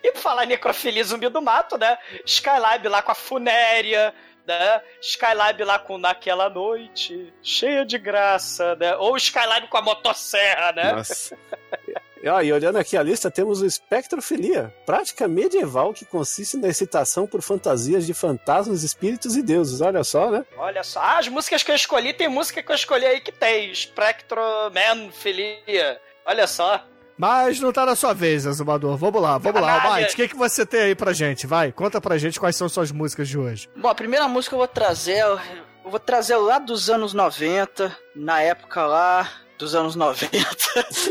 [0.02, 1.98] E por falar necrofilia zumbi do mato, né?
[2.24, 4.14] Skylab lá com a funéria,
[4.46, 4.81] né?
[5.00, 8.96] Skylab lá com Naquela Noite, cheia de graça, né?
[8.96, 10.92] Ou Skylab com a motosserra, né?
[10.92, 11.37] nossa.
[12.22, 17.26] E, e olhando aqui a lista, temos o espectrofilia, prática medieval que consiste na excitação
[17.26, 19.81] por fantasias de fantasmas, espíritos e deuses.
[19.81, 20.44] Olha só, né?
[20.57, 23.33] Olha só, ah, as músicas que eu escolhi, tem música que eu escolhi aí que
[23.33, 23.74] tem.
[23.74, 26.00] Spectroman, filia.
[26.26, 26.85] Olha só.
[27.20, 28.96] Mas não tá na sua vez, Azumador.
[28.96, 29.74] Vamos lá, vamos lá.
[29.76, 29.92] Caralho.
[29.92, 31.46] Almighty, o que, que você tem aí pra gente?
[31.46, 33.68] Vai, conta pra gente quais são suas músicas de hoje.
[33.76, 35.38] Bom, a primeira música que eu vou trazer, eu
[35.85, 40.30] vou trazer lá dos anos 90, na época lá dos anos 90,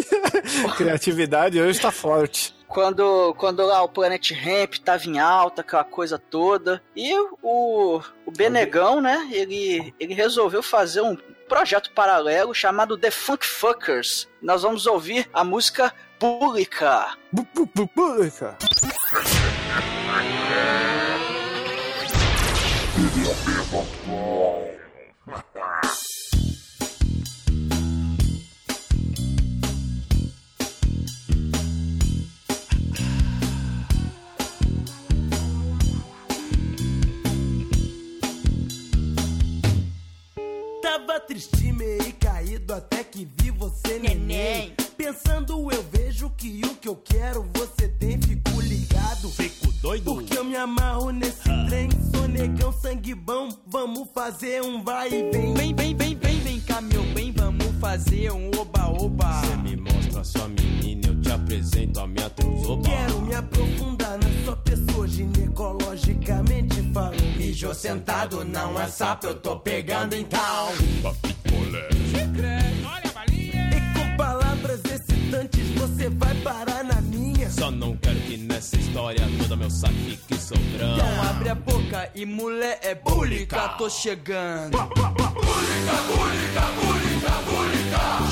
[0.75, 2.55] Criatividade hoje tá forte.
[2.67, 6.81] quando, quando lá o Planet Ramp tava em alta, aquela coisa toda.
[6.95, 11.15] E o, o Benegão, né, ele, ele resolveu fazer um
[11.49, 14.29] projeto paralelo chamado The Funk Fuckers.
[14.41, 17.17] Nós vamos ouvir a música Pública.
[17.95, 18.57] Pública.
[83.99, 84.77] Búlica, tô chegando.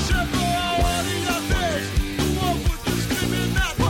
[0.06, 1.84] Chegou a hora e a vez
[2.16, 3.84] do ovo discriminado.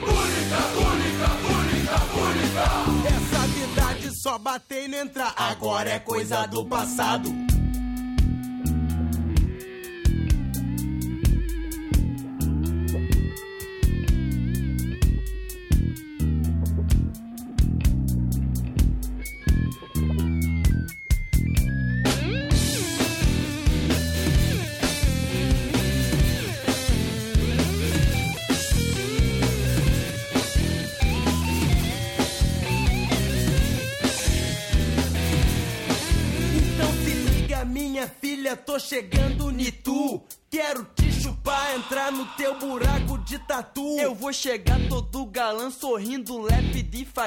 [0.00, 2.64] Búlica, búlica, búlica, búlica.
[3.08, 5.34] Essa verdade só bater e entrar.
[5.36, 7.47] Agora é coisa do passado.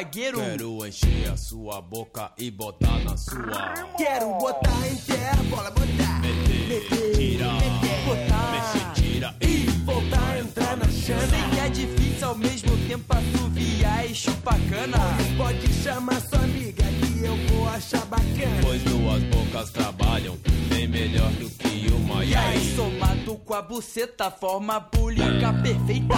[0.02, 0.40] Fagueiro.
[0.40, 3.74] Quero encher a sua boca e botar na sua.
[3.98, 6.22] Quero botar em terra, bola botar.
[6.22, 7.48] Meter, tira,
[8.06, 8.52] botar.
[8.52, 11.28] mexe, tira e voltar a entrar na chana.
[11.28, 14.98] Sei que é difícil ao mesmo tempo assoviar e chupar cana.
[15.38, 18.62] Pode chamar sua amiga que eu vou achar bacana.
[18.64, 20.38] Pois duas bocas trabalham
[20.68, 22.26] bem melhor do que uma.
[22.26, 26.16] E aí, somado com a buceta, forma a búlica perfeita.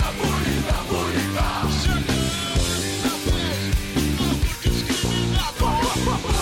[0.00, 0.78] Mina
[6.22, 6.39] que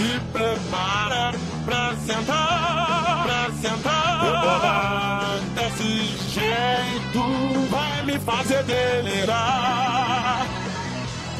[0.00, 1.32] se prepara
[1.66, 4.24] pra sentar, pra sentar.
[4.24, 4.58] Eu vou
[5.54, 5.92] desse
[6.30, 7.22] jeito,
[7.70, 10.46] vai me fazer delirar.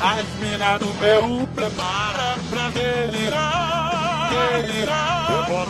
[0.01, 5.31] As minas do meu prepara pra delirar, delirar.
[5.31, 5.67] Eu vou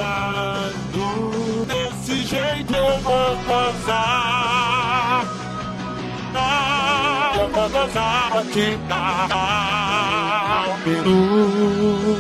[1.66, 5.26] desse jeito, eu vou gozar.
[6.35, 9.70] Ah, eu vou gozar, vou te dar
[10.85, 12.20] peru.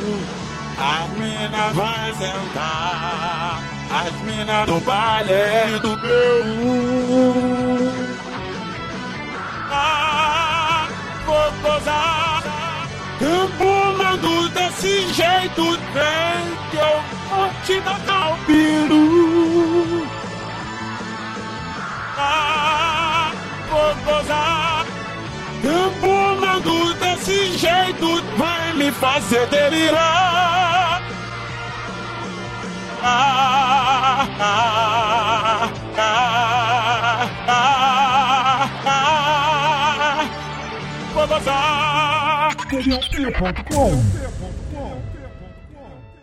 [1.60, 7.34] Mina vai sentar, as minas do baile do Peru.
[9.70, 10.88] Ah,
[11.26, 12.88] vou gozar,
[13.20, 20.08] empurrando desse jeito, vem que eu vou te dar o peru.
[22.16, 23.32] Ah,
[23.68, 24.86] vou gozar,
[25.62, 30.29] empurrando desse jeito, vai me fazer delirar.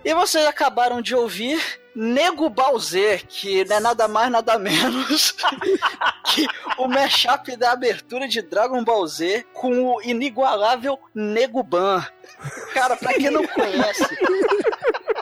[0.04, 1.62] E vocês acabaram de ouvir
[1.94, 5.36] Nego Bowser, que não é nada mais, nada menos
[6.26, 12.06] que o mashup da abertura de Dragon Ball Z com o inigualável Nego Ban.
[12.74, 14.18] Cara, pra quem não conhece,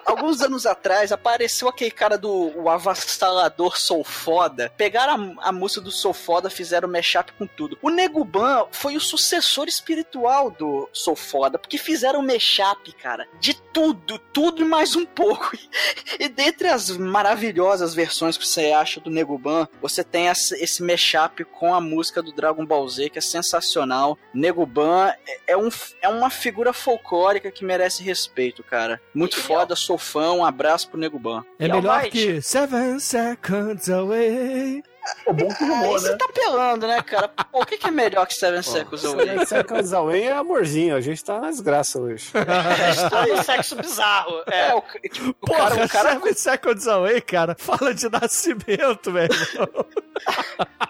[0.06, 4.72] alguns anos atrás apareceu aquele cara do o avassalador Sou Foda.
[4.78, 7.78] Pegaram a, a música do Sou Foda, fizeram mashup com tudo.
[7.82, 13.54] O Nego Ban foi o sucessor espiritual do Sou Foda, porque fizeram mashup, cara, de
[13.74, 15.52] tudo, tudo e mais um pouco.
[16.18, 20.82] E dentre as maravilhosas versões que você acha do Nego Ban, você tem essa- esse
[20.82, 24.18] mashup com a música do Dragon Ball Z, que é sensacional.
[24.34, 25.70] Nego Ban é- é, um,
[26.02, 29.02] é uma figura folclórica que merece respeito, cara.
[29.14, 31.44] Muito foda, sou fã, um abraço pro Nego Ban.
[31.60, 34.84] É melhor que Seven Seconds Away.
[35.28, 37.28] O bom que Ah, aí você tá pelando, né, cara?
[37.28, 39.26] Pô, o que, que é melhor que Seven Seconds Away?
[39.28, 42.32] Seven Seconds Away é amorzinho, a gente tá na desgraça hoje.
[42.90, 44.42] Está no sexo bizarro.
[44.48, 49.30] É, o, tipo, Porra, cara- o cara- Seven Seconds Away, cara, fala de nascimento, velho.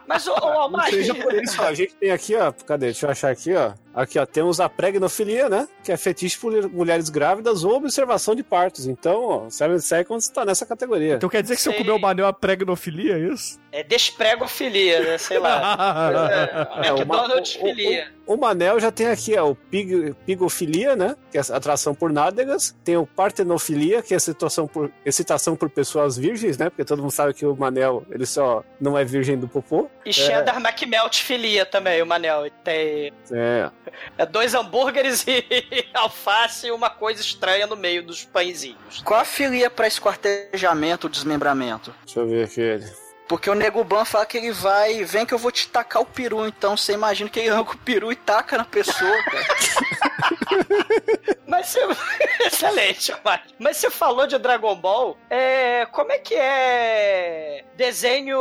[0.08, 2.86] Mas, ô, ô Almighty, seja por isso, ó, a gente tem aqui, ó, cadê?
[2.88, 3.74] Deixa eu achar aqui, ó.
[3.96, 5.68] Aqui, ó, temos a pregnofilia, né?
[5.84, 8.86] Que é fetiche por mulheres grávidas ou observação de partos.
[8.88, 11.16] Então, ó, Seven Seconds tá nessa categoria.
[11.16, 13.60] Então quer dizer que se eu comer o manel, a pregnofilia, é isso?
[13.72, 15.18] é despregofilia, né?
[15.18, 15.76] Sei lá.
[16.86, 18.08] É, É, o, ma- McDonald's o- filia.
[18.26, 21.16] o- o Manel já tem aqui, ó, o pig, pigofilia, né?
[21.32, 22.76] Que é atração por nádegas.
[22.84, 26.70] Tem o partenofilia, que é excitação por, excitação por pessoas virgens, né?
[26.70, 29.88] Porque todo mundo sabe que o Manel, ele só não é virgem do popô.
[30.06, 32.50] E cheddar McMelt filia também, o Manel.
[32.64, 33.70] Tem É.
[34.18, 39.02] é dois hambúrgueres e alface e uma coisa estranha no meio dos pãezinhos.
[39.04, 41.94] Qual a filia pra esquartejamento, desmembramento?
[42.06, 43.06] Deixa eu ver aqui ele.
[43.28, 46.06] Porque o Nego Ban fala que ele vai, vem que eu vou te tacar o
[46.06, 49.46] peru, então você imagina que ele arranca o peru e taca na pessoa, cara.
[51.48, 51.80] Mas você...
[52.46, 53.56] Excelente, Almighty.
[53.58, 55.88] Mas você falou de Dragon Ball, é...
[55.88, 58.38] como é que é desenho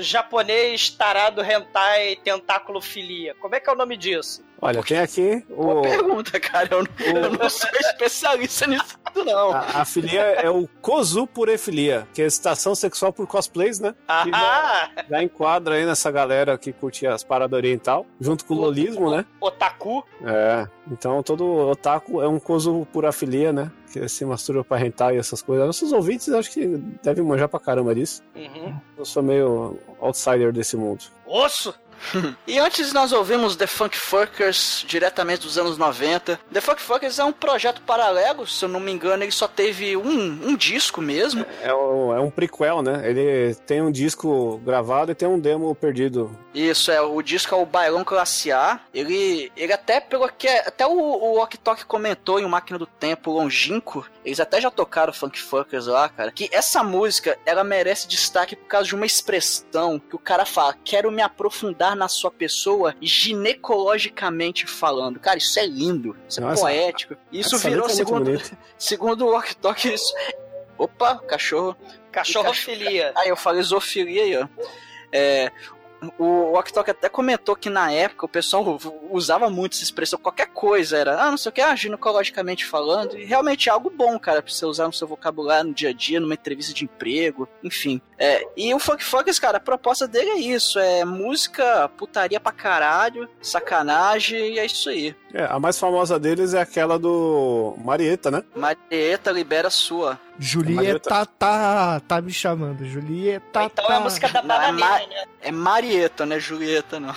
[0.00, 3.34] japonês tarado hentai tentáculo filia?
[3.34, 4.42] Como é que é o nome disso?
[4.60, 5.82] Olha, tem aqui o.
[5.82, 9.52] Pergunta, cara, eu não, eu não sou especialista nisso não.
[9.52, 13.94] A, a filia é o cosupurefilia, que é excitação sexual por cosplays, né?
[14.24, 18.60] Que já, já enquadra aí nessa galera que curte as paradas oriental, junto com o
[18.60, 19.24] lolismo, né?
[19.40, 20.04] Otaku.
[20.24, 23.70] É, então todo otaku é um cosupurefilia, né?
[23.92, 25.66] Que se masturba pra rentar e essas coisas.
[25.66, 26.66] Nossos ouvintes acho que
[27.02, 28.22] devem manjar pra caramba disso.
[28.34, 28.76] Uhum.
[28.96, 31.04] Eu sou meio outsider desse mundo.
[31.26, 31.74] Osso!
[32.46, 36.40] E antes nós ouvimos The Funk Fuckers, diretamente dos anos 90.
[36.52, 39.96] The Funk Fuckers é um projeto paralelo, se eu não me engano, ele só teve
[39.96, 41.44] um, um disco mesmo.
[41.62, 43.02] É um, é um prequel, né?
[43.08, 46.30] Ele tem um disco gravado e tem um demo perdido.
[46.54, 48.80] Isso, é, o disco é o Bailão Classe A.
[48.92, 52.86] Ele, ele até pegou aqui, até o, o Ok Tok comentou em o Máquina do
[52.86, 58.08] Tempo Longínquo, eles até já tocaram Funk Fuckers lá, cara, que essa música, ela merece
[58.08, 62.30] destaque por causa de uma expressão que o cara fala, quero me aprofundar na sua
[62.30, 65.18] pessoa ginecologicamente falando.
[65.20, 67.16] Cara, isso é lindo, isso é Nossa, poético.
[67.32, 68.58] Isso virou, é segundo, bonita.
[68.78, 70.12] segundo o Ok Tok, isso...
[70.78, 71.76] Opa, cachorro.
[72.12, 73.12] Cachorrofilia.
[73.16, 74.48] Aí eu falei zoofilia aí, ó.
[75.12, 75.50] É,
[76.18, 78.78] O Oktok até comentou que na época o pessoal
[79.10, 83.18] usava muito essa expressão, qualquer coisa era, ah, não sei o que, ah, ginecologicamente falando,
[83.18, 85.92] e realmente é algo bom, cara, pra você usar no seu vocabulário no dia a
[85.92, 88.00] dia, numa entrevista de emprego, enfim.
[88.16, 92.52] É, e o Funk Funkers, cara, a proposta dele é isso, é música, putaria pra
[92.52, 95.14] caralho, sacanagem, e é isso aí.
[95.32, 98.42] É, a mais famosa deles é aquela do Marieta, né?
[98.54, 100.18] Marieta libera sua.
[100.38, 102.84] Julieta tá, tá me chamando.
[102.86, 103.92] Julieta Então tá.
[103.92, 105.24] é a música da Não, é, bananeira, Ma- né?
[105.42, 107.14] é Marieta, não é Julieta, não.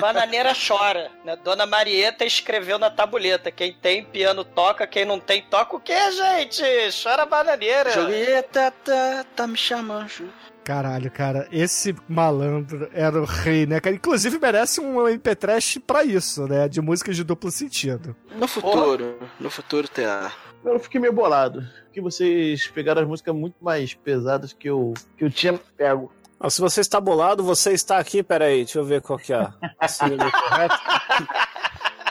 [0.00, 1.36] Bananeira chora, né?
[1.42, 3.50] Dona Marieta escreveu na tabuleta.
[3.50, 6.62] Quem tem piano toca, quem não tem toca o quê, gente?
[7.02, 7.90] Chora bananeira.
[7.90, 10.28] Julieta tá, tá me chamando, Ju.
[10.62, 13.96] Caralho, cara, esse malandro era o rei, né, cara?
[13.96, 16.68] Inclusive merece um MP3 pra isso, né?
[16.68, 18.14] De músicas de duplo sentido.
[18.36, 20.30] No futuro, no futuro terá.
[20.64, 21.66] Eu fiquei meio bolado.
[21.92, 26.12] Que vocês pegaram as músicas muito mais pesadas que eu, que eu tinha pego.
[26.38, 29.48] Ah, se você está bolado, você está aqui, peraí, deixa eu ver qual que é
[29.78, 30.80] a sílaba correta.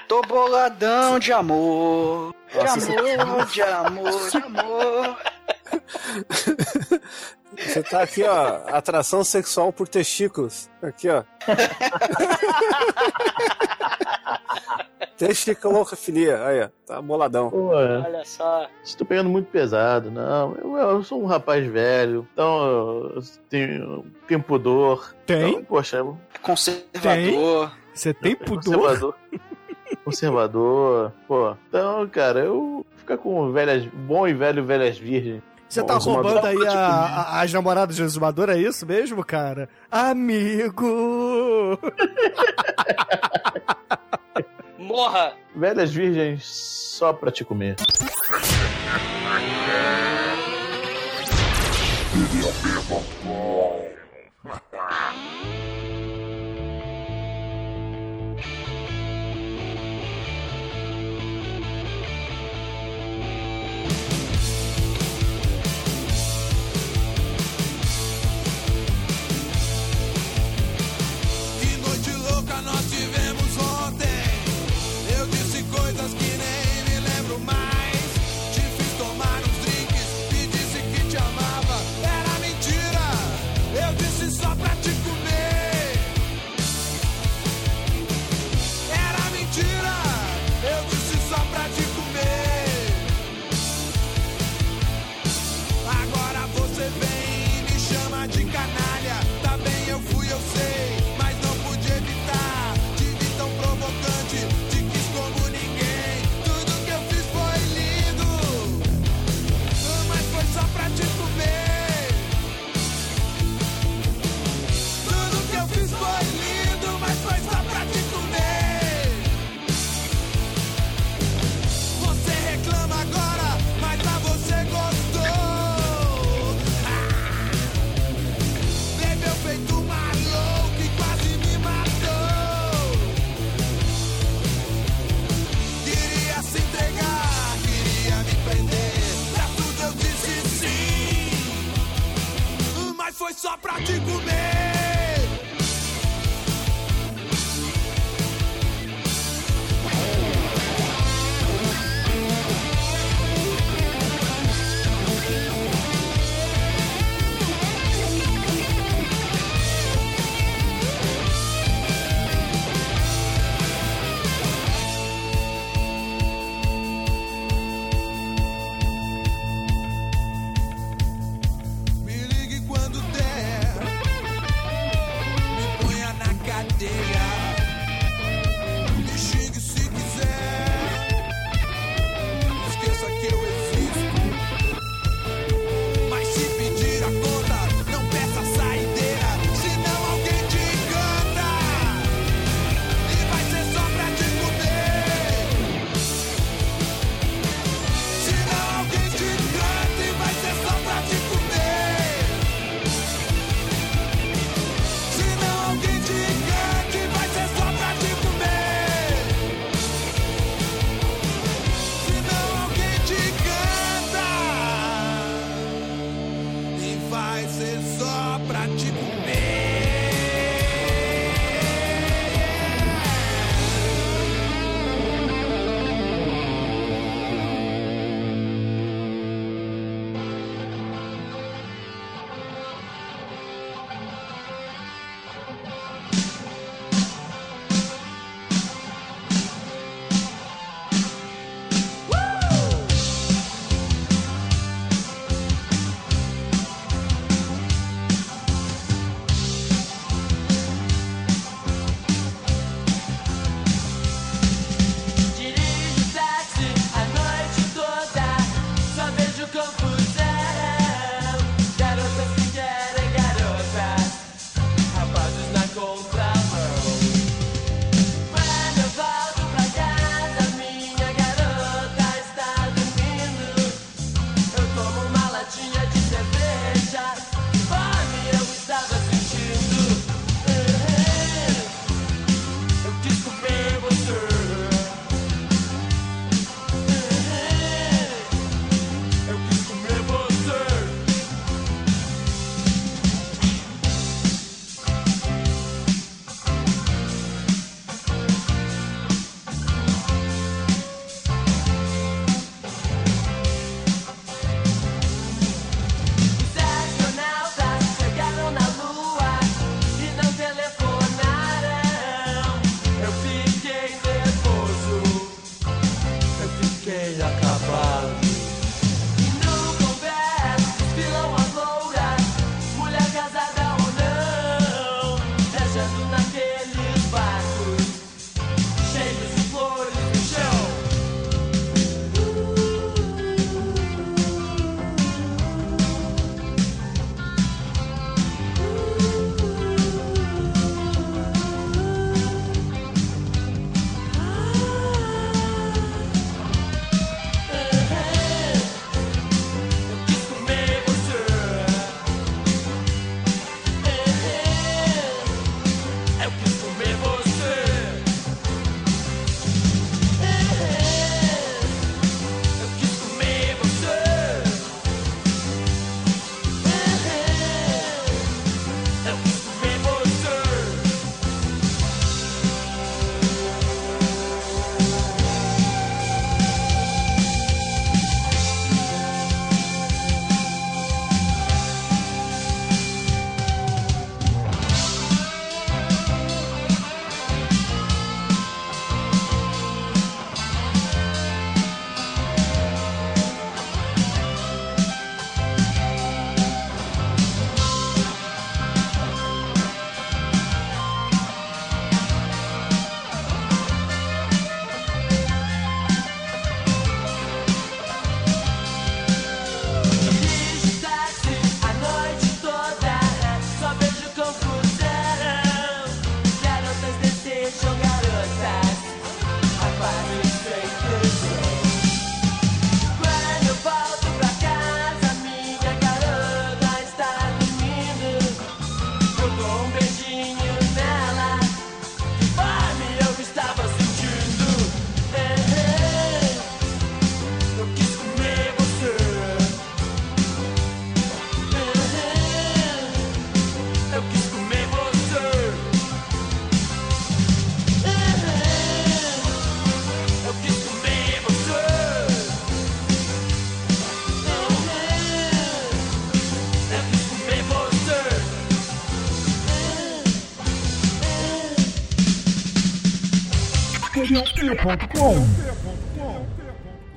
[0.07, 2.33] Tô boladão de amor.
[2.51, 5.17] De Nossa, amor, de amor, de amor.
[7.57, 10.69] Você tá aqui, ó, atração sexual por testículos.
[10.81, 11.23] Aqui, ó.
[15.17, 17.49] Testiculofilia, aí, ó, tá boladão.
[17.49, 18.67] Pô, Olha só.
[18.83, 20.55] estou pegando muito pesado, não.
[20.55, 22.65] Eu, eu sou um rapaz velho, então
[23.15, 25.13] eu tenho, tenho pudor.
[25.25, 25.49] Tem?
[25.51, 27.71] Então, poxa, eu- Conservador.
[27.93, 28.75] Você tem pudor?
[28.75, 29.15] conservador.
[30.05, 31.11] conservador.
[31.27, 35.41] Pô, então, cara, eu vou ficar com velhas, bom e velho velhas virgens.
[35.69, 39.69] Você tá roubando aí a- a- as namoradas de exumador, é isso mesmo, cara?
[39.91, 41.77] Amigo!
[44.77, 45.33] Morra.
[45.55, 47.75] Velhas virgens só pra te comer.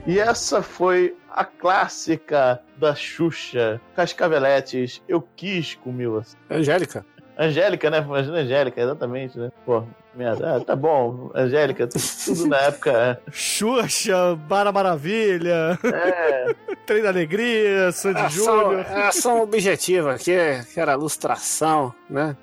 [0.07, 6.37] E essa foi a clássica da Xuxa, Cascaveletes, Eu Quis comer você.
[6.51, 7.07] Angélica.
[7.43, 7.99] Angélica, né?
[7.99, 9.51] Imagina Angélica, exatamente, né?
[9.65, 9.83] Pô,
[10.15, 10.57] merda.
[10.57, 13.21] Ah, tá bom, Angélica, tu- tudo na época.
[13.31, 16.55] Xuxa, Bara Maravilha, É.
[16.87, 20.37] Trem da Alegria, Sandy Ação, Júnior, é ação objetiva aqui,
[20.75, 22.37] que era ilustração, né?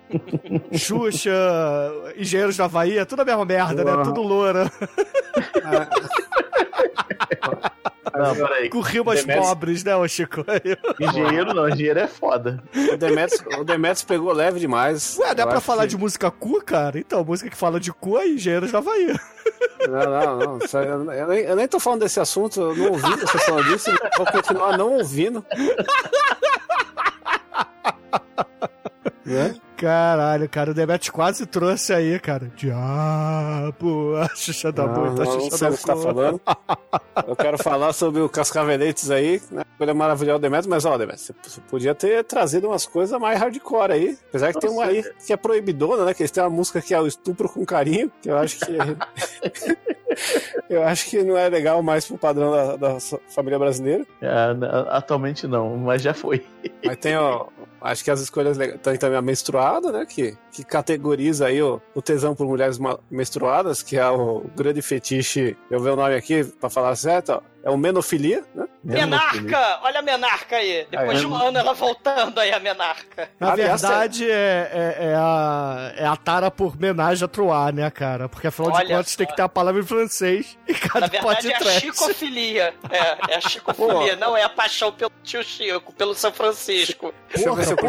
[0.74, 1.32] Xuxa,
[2.18, 3.92] Engenheiros da Havaí, é tudo a mesma merda, né?
[3.92, 4.04] Porra.
[4.04, 4.72] Tudo loura.
[8.16, 8.70] Não, peraí.
[8.70, 10.44] Com rimas Demetrius- pobres, né, ô Chico?
[11.00, 12.62] Engenheiro não, engenheiro é foda.
[12.94, 15.18] O Demetrius, o Demetrius pegou leve demais.
[15.20, 16.98] Ué, dá Eu pra falar que- de música cu, cara?
[17.00, 19.16] Então, música que fala de cu é Engenheiros da Havaí.
[19.88, 20.60] Não, não,
[21.06, 21.14] não.
[21.14, 24.26] Eu nem, eu nem tô falando desse assunto, eu não ouvi você falando disso, vou
[24.32, 25.46] continuar não ouvindo.
[29.26, 29.56] Né?
[29.80, 32.52] Caralho, cara, o Demet quase trouxe aí, cara.
[32.54, 35.88] Diabo, a Xuxa da Não, Moita, a não, Xuxa não sei da o que você
[35.88, 36.42] tá falando.
[37.28, 39.64] Eu quero falar sobre o Cascaveletes aí, né?
[39.78, 43.94] Coisa maravilhosa do Demetrius, mas ó, Demetrius, você podia ter trazido umas coisas mais hardcore
[43.94, 44.18] aí.
[44.28, 46.14] Apesar que tem uma aí que é proibidona, né?
[46.14, 48.76] Que eles têm uma música que é o estupro com carinho, que eu acho que.
[50.70, 52.98] eu acho que não é legal mais pro padrão da, da
[53.30, 54.06] família brasileira.
[54.22, 54.30] É,
[54.90, 56.46] atualmente não, mas já foi.
[56.84, 57.48] Mas tem, ó,
[57.82, 58.80] acho que as escolhas legais.
[58.82, 59.22] Tem também a
[59.70, 60.06] menstruada, né?
[60.06, 65.56] Que, que categoriza aí o, o tesão por mulheres menstruadas, que é o grande fetiche.
[65.70, 67.42] Eu ver o nome aqui pra falar certo, ó.
[67.64, 68.66] É o menofilia, né?
[68.82, 69.80] Menarca!
[69.84, 70.88] Olha a menarca aí.
[70.90, 71.20] Depois Ah, é?
[71.20, 73.30] de um ano ela voltando aí, a menarca.
[73.40, 78.30] Na verdade, é, é, é a, é a tara por menagem a Troar, né, cara?
[78.30, 79.18] Porque afinal de Olha contas só.
[79.18, 82.74] tem que ter a palavra em francês e cada Na verdade é a chicofilia.
[82.90, 87.14] É, é a chicofilia, não é a paixão pelo tio Chico, pelo São Francisco.
[87.34, 87.80] Consigo.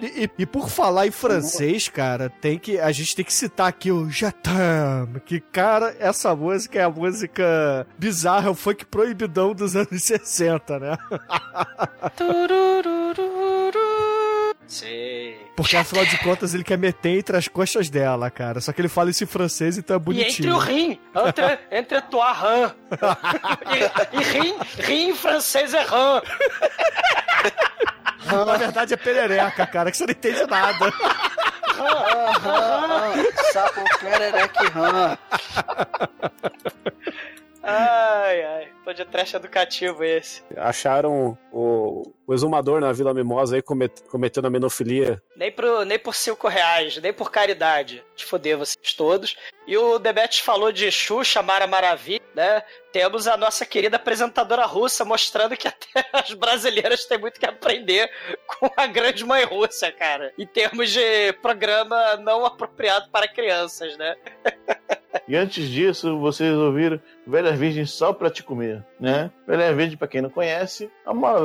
[0.00, 3.66] E, e- e por falar em francês, cara, tem que a gente tem que citar
[3.68, 9.54] aqui o Jatam, que cara, essa música é a música bizarra, é o funk proibidão
[9.54, 10.98] dos anos 60, né?
[14.66, 15.38] Sei.
[15.54, 18.60] Porque afinal de contas ele quer meter entre as costas dela, cara.
[18.60, 20.48] Só que ele fala isso em francês, então é E bonitinho.
[20.48, 22.72] entre o rim, entre, entre toi, rim.
[23.72, 26.20] E, e rim, rim em francês é rim.
[28.26, 30.92] Na verdade é perereca, cara, que você não entende nada.
[33.52, 35.16] Sapo perereque ram.
[37.68, 38.68] Ai, ai.
[38.84, 40.40] Podcast educativo esse.
[40.56, 45.20] Acharam o, o exumador na Vila Mimosa aí comet- cometendo a menofilia.
[45.36, 48.04] Nem, pro, nem por cinco reais, nem por caridade.
[48.14, 49.36] Te foder vocês todos.
[49.66, 52.62] E o Demetrius falou de Xuxa, Mara Maravilha, né?
[52.92, 58.08] Temos a nossa querida apresentadora russa mostrando que até as brasileiras têm muito que aprender
[58.46, 60.32] com a grande mãe russa, cara.
[60.38, 64.14] Em termos de programa não apropriado para crianças, né?
[65.26, 69.30] E antes disso, vocês ouviram Velhas Virgens só pra te comer, né?
[69.46, 71.36] Velhas Virgens, pra quem não conhece, é uma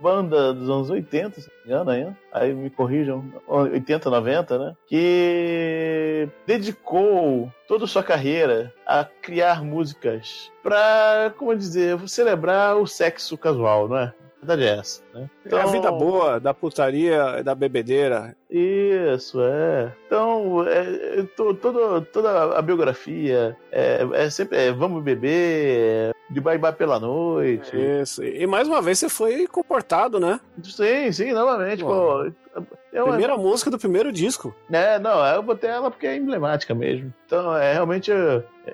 [0.00, 2.18] banda dos anos 80, se não me engano ainda.
[2.32, 4.74] Aí me corrijam, 80, 90, né?
[4.86, 13.36] Que dedicou toda a sua carreira a criar músicas pra, como dizer, celebrar o sexo
[13.36, 14.12] casual, não é?
[14.40, 15.28] A verdade é essa, né?
[15.50, 18.36] É a vida boa, da putaria, da bebedeira.
[18.48, 19.92] Isso, é.
[20.06, 26.40] Então, é, é, to- toda, toda a biografia é, é sempre é, vamos beber, de
[26.40, 27.76] bye bye pela noite.
[27.76, 28.22] Isso.
[28.22, 30.38] E mais uma vez você foi comportado, né?
[30.62, 32.30] Sim, sim, novamente, pô.
[32.90, 34.54] Primeira música do primeiro disco.
[34.70, 37.12] É, não, eu botei ela porque é emblemática mesmo.
[37.26, 38.10] Então, é realmente.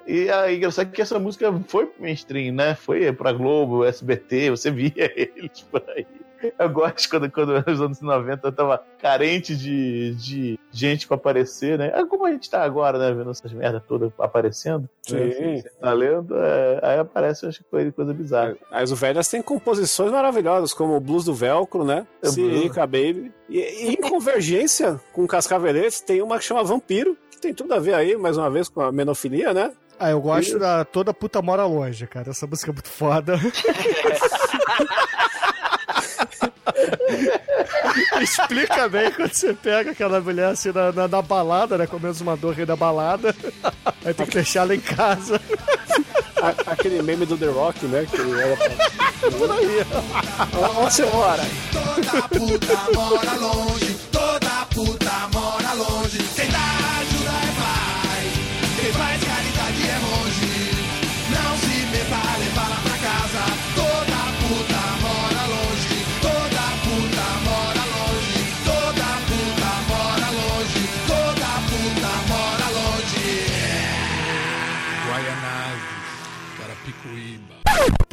[0.06, 2.74] E é engraçado que essa música foi pro mainstream, né?
[2.74, 6.06] Foi pra Globo, SBT, você via eles por aí.
[6.58, 11.78] Eu gosto quando, quando nos anos 90 eu tava carente de, de gente pra aparecer,
[11.78, 11.92] né?
[11.94, 13.12] É como a gente tá agora, né?
[13.12, 14.88] Vendo essas merdas todas aparecendo.
[15.02, 15.14] Sim.
[15.16, 15.30] Né?
[15.32, 18.56] Sem- sem talento, é, aí aparece acho que coisa, coisa bizarra.
[18.70, 22.06] As velhas têm composições maravilhosas, como o Blues do Velcro, né?
[22.22, 23.32] É, Sirica Baby.
[23.48, 27.78] E, e em convergência com Cascaveletes, tem uma que chama Vampiro, que tem tudo a
[27.78, 29.70] ver aí, mais uma vez, com a menofilia, né?
[29.98, 32.30] Ah, eu gosto da Toda Puta Mora Longe, cara.
[32.30, 33.34] Essa música é muito foda.
[38.20, 41.86] Explica bem quando você pega aquela mulher assim na, na, na balada, né?
[41.86, 43.34] Como exumador rei da balada.
[44.04, 45.40] Aí tem que deixar ela em casa.
[46.42, 48.06] A- aquele meme do The Rock, né?
[48.10, 49.30] Que ele era pra...
[49.30, 49.86] Por aí.
[50.80, 51.42] Onde você mora?
[51.72, 55.03] Toda puta mora longe, toda puta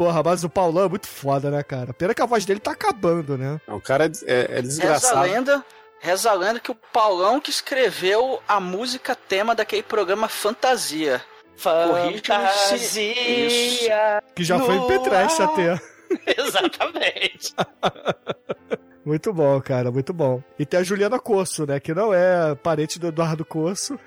[0.01, 1.93] Porra, mas o Paulão é muito foda, né, cara?
[1.93, 3.61] Pena que a voz dele tá acabando, né?
[3.67, 5.21] O cara é, é Reza a desgraçado.
[5.21, 5.63] lenda,
[5.99, 11.21] reza a lenda que o Paulão que escreveu a música tema daquele programa Fantasia.
[11.55, 12.33] Fantasia.
[14.35, 15.79] Que já foi em Petrash até.
[16.35, 17.53] Exatamente.
[19.03, 20.43] Muito bom, cara, muito bom.
[20.59, 21.79] E tem a Juliana Corso, né?
[21.79, 23.99] Que não é parente do Eduardo Corso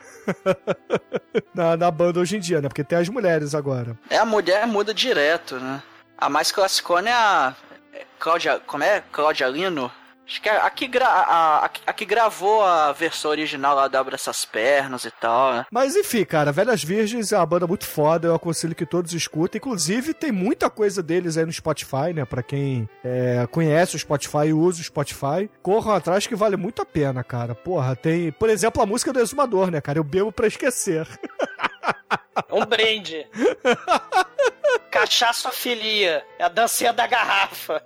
[1.53, 2.69] na, na banda hoje em dia, né?
[2.69, 3.99] Porque tem as mulheres agora.
[4.09, 5.83] É, a mulher muda direto, né?
[6.17, 7.57] A mais classicona é a
[7.93, 8.61] é Cláudia...
[8.67, 9.03] Como é?
[9.11, 9.91] Cláudia Lino?
[10.27, 13.89] Acho que é a que, gra, a, a, a que gravou a versão original lá
[13.89, 15.66] da Abra Essas Pernas e tal, né?
[15.70, 19.59] Mas enfim, cara, Velhas Virgens é uma banda muito foda, eu aconselho que todos escutem.
[19.59, 22.25] Inclusive, tem muita coisa deles aí no Spotify, né?
[22.25, 26.81] Pra quem é, conhece o Spotify e usa o Spotify, corram atrás que vale muito
[26.81, 27.55] a pena, cara.
[27.55, 29.99] Porra, tem, por exemplo, a música do Exumador, né, cara?
[29.99, 31.07] Eu bebo pra esquecer.
[32.51, 33.27] Um brinde.
[34.91, 36.25] Cachaça filia.
[36.39, 37.83] É a dancinha da garrafa.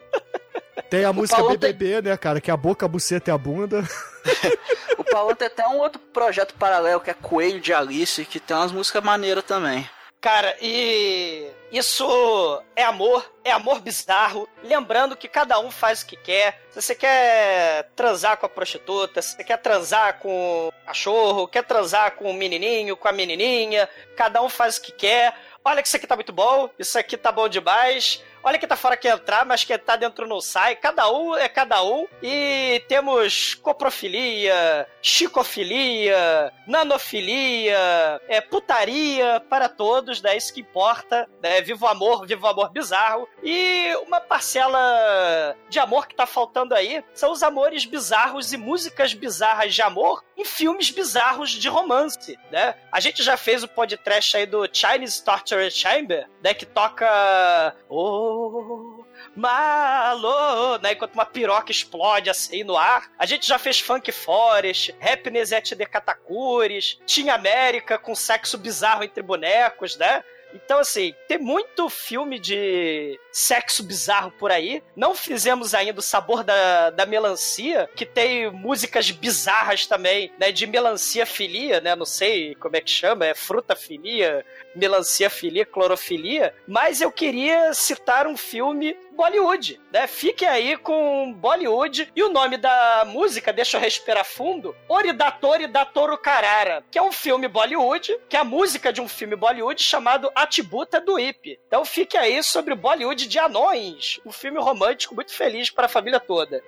[0.91, 2.41] Tem a música Paulo tem- BBB, né, cara?
[2.41, 3.83] Que é a boca, a buceta e a bunda.
[4.99, 8.57] O Paulo tem até um outro projeto paralelo que é Coelho de Alice, que tem
[8.57, 9.89] umas músicas maneiras também.
[10.21, 14.49] Cara, e isso é amor, é amor bizarro.
[14.63, 16.61] Lembrando que cada um faz o que quer.
[16.71, 21.63] Se você quer transar com a prostituta, se você quer transar com o cachorro, quer
[21.63, 25.33] transar com o menininho, com a menininha, cada um faz o que quer.
[25.65, 28.23] Olha que isso aqui tá muito bom, isso aqui tá bom demais.
[28.43, 30.77] Olha que tá fora quer entrar, mas quem tá dentro não sai.
[30.77, 32.07] Cada um é cada um.
[32.23, 40.37] E temos coprofilia, chicofilia, nanofilia, é, putaria para todos, né?
[40.37, 41.29] Isso que importa.
[41.43, 41.61] Né?
[41.61, 43.29] Viva o amor, viva o amor bizarro.
[43.43, 49.15] E uma parcela de amor que tá faltando aí são os amores bizarros e músicas
[49.15, 52.75] bizarras de amor em filmes bizarros de romance, né?
[52.93, 56.55] A gente já fez o podcast aí do Chinese Torture Chamber, né?
[56.55, 57.75] Que toca...
[57.89, 60.93] Oh, malo, né?
[60.93, 63.11] Enquanto uma piroca explode assim no ar.
[63.19, 69.05] A gente já fez Funk Forest, Happiness at the Katakures, Team América com sexo bizarro
[69.05, 70.23] entre bonecos, né?
[70.55, 74.83] Então, assim, tem muito filme de sexo bizarro por aí.
[74.97, 80.51] Não fizemos ainda o Sabor da, da Melancia, que tem músicas bizarras também, né?
[80.51, 81.95] De melancia filia, né?
[81.95, 84.45] Não sei como é que chama, é fruta filia,
[84.75, 86.55] melancia filia, clorofilia.
[86.67, 90.07] Mas eu queria citar um filme Bollywood, né?
[90.07, 95.85] Fique aí com Bollywood e o nome da música, deixa eu respirar fundo, Oridatori da
[95.85, 99.83] Toro Carara, que é um filme Bollywood, que é a música de um filme Bollywood
[99.83, 101.59] chamado Atibuta do Ip.
[101.67, 106.21] Então fique aí sobre Bollywood de Anões, um filme romântico muito feliz para a família
[106.21, 106.63] toda.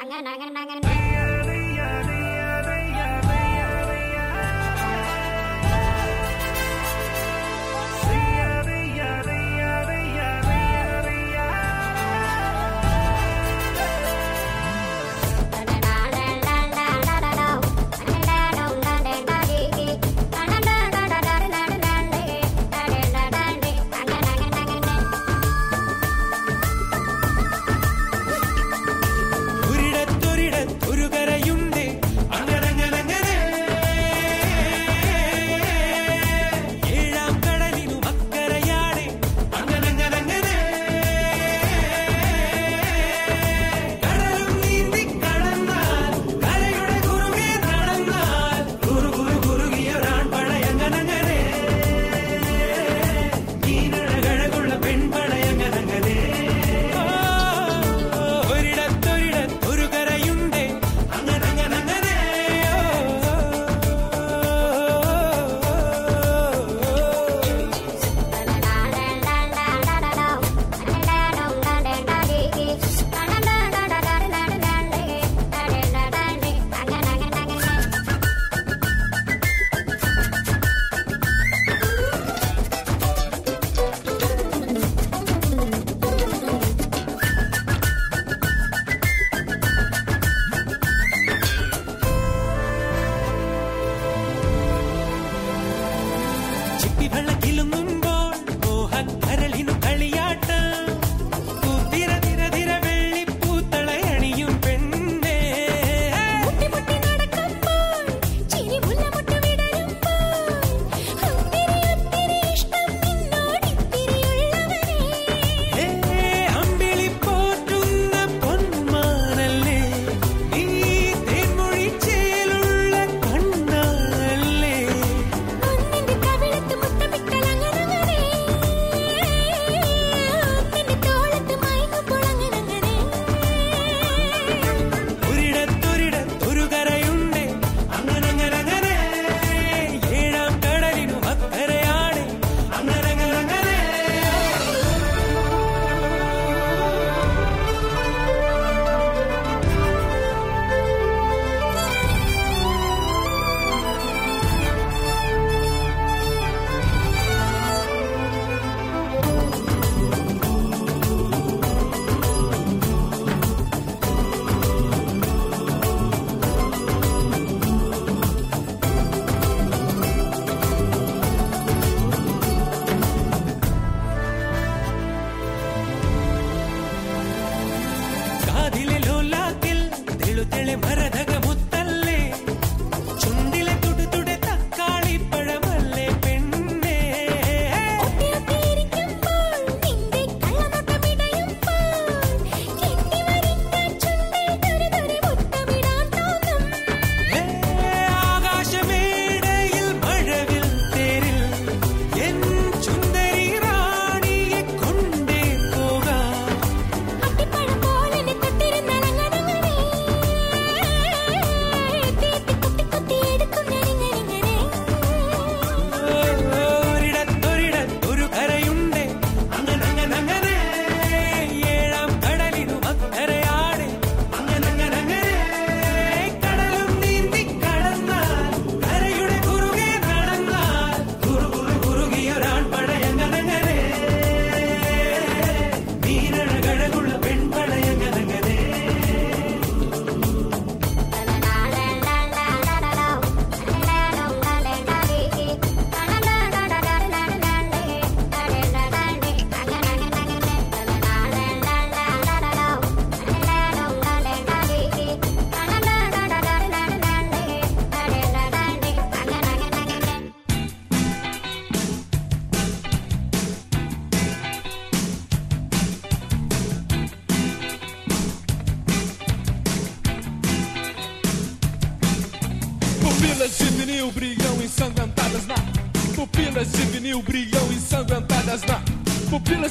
[0.00, 0.80] അങ്ങനെ അങ്ങനെ അങ്ങനെ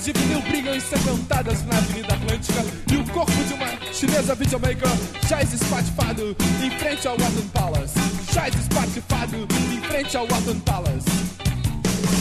[0.03, 2.63] De vinil brilham ensanguentadas na Avenida Atlântica.
[2.91, 4.87] E o corpo de uma chinesa videomaker
[5.27, 7.99] Jaz espatifado em frente ao Watan Palace.
[8.33, 11.09] Jaz espatifado em frente ao Watan Palace.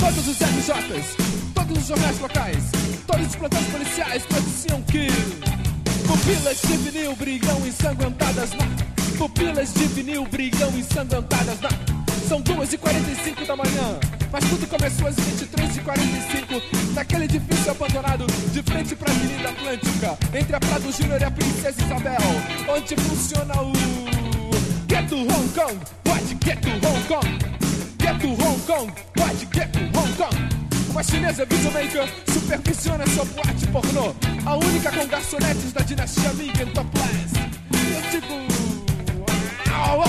[0.01, 1.17] Todos os MJs,
[1.55, 2.65] todos os jornais locais
[3.07, 5.09] Todos os plantões policiais noticiam que
[6.07, 11.98] Pupilas de vinil brilham ensanguentadas na Pupilas de vinil brilham ensanguentadas na
[12.29, 13.99] São 2h45 da manhã.
[14.31, 20.61] Mas tudo começou às 23h45 Naquele edifício abandonado De frente pra Avenida Atlântica Entre a
[20.61, 22.19] Prado Júnior e a Princesa Isabel
[22.69, 23.73] Onde funciona o
[24.87, 25.79] Get to Hong Kong.
[26.05, 27.39] What Get to Hong Kong.
[27.99, 28.93] Get to Hong Kong.
[29.17, 30.37] What Get to Hong Kong.
[30.91, 34.15] Uma chinesa videomaker supervisiona sua boate pornô
[34.45, 37.33] A única com garçonetes da dinastia Ming Topless
[37.73, 38.35] Eu digo...
[39.73, 40.09] Au, au,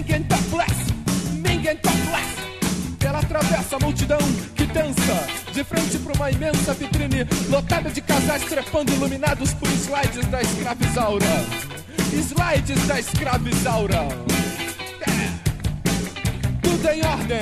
[0.00, 0.92] Ming Topless
[1.34, 4.18] Ming Topless Ming Topless Ela atravessa a multidão
[4.56, 5.26] que dança.
[5.52, 11.26] De frente pra uma imensa vitrine Lotada de casais trepando iluminados por slides da escravizaura.
[12.12, 14.08] Slides da escravizaura.
[15.02, 15.28] É.
[16.62, 17.40] Tudo em ordem.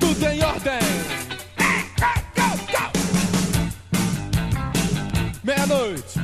[0.00, 1.06] Tudo em ordem.
[5.44, 6.18] Meia-noite,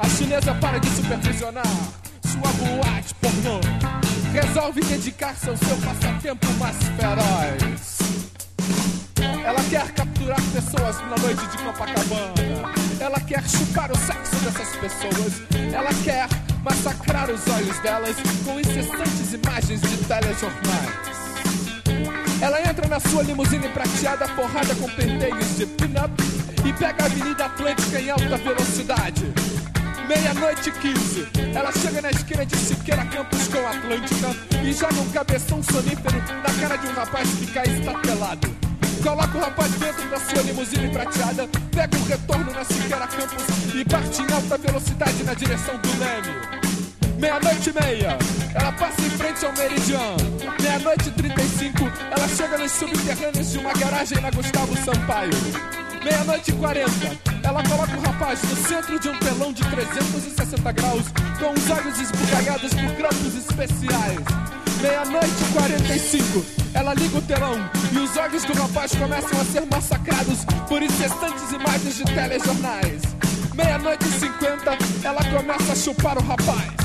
[0.00, 2.03] a chinesa para de supervisionar
[2.34, 3.60] sua boate pornô.
[4.32, 7.98] Resolve dedicar-se ao seu passatempo mais feroz.
[9.44, 12.74] Ela quer capturar pessoas na noite de Copacabana.
[12.98, 15.42] Ela quer chupar o sexo dessas pessoas.
[15.72, 16.28] Ela quer
[16.62, 21.14] massacrar os olhos delas com incessantes imagens de telejornais.
[22.40, 26.12] Ela entra na sua limusine prateada forrada com penteios de pin-up
[26.66, 29.32] e pega a Avenida Atlântica em alta velocidade.
[30.06, 35.62] Meia-noite 15, ela chega na esquina de Siqueira Campos com Atlântica e joga um cabeção
[35.62, 38.54] sonífero na cara de um rapaz que cai estatelado.
[39.02, 43.84] Coloca o rapaz dentro da sua limusine prateada, pega o retorno na Siqueira Campos e
[43.84, 46.64] parte em alta velocidade na direção do Leme.
[47.18, 48.18] Meia-noite e meia,
[48.54, 50.16] ela passa em frente ao Meridian.
[50.60, 51.78] Meia-noite e 35,
[52.14, 55.83] ela chega nos subterrâneos de uma garagem na Gustavo Sampaio.
[56.04, 56.90] Meia-noite e 40,
[57.42, 61.04] ela coloca o rapaz no centro de um telão de 360 graus,
[61.38, 64.20] com os olhos esbugalhados por grampos especiais.
[64.82, 66.44] Meia-noite e 45,
[66.74, 67.54] ela liga o telão
[67.90, 73.02] e os olhos do rapaz começam a ser massacrados por incessantes imagens de telejornais.
[73.54, 76.84] Meia-noite e 50, ela começa a chupar o rapaz.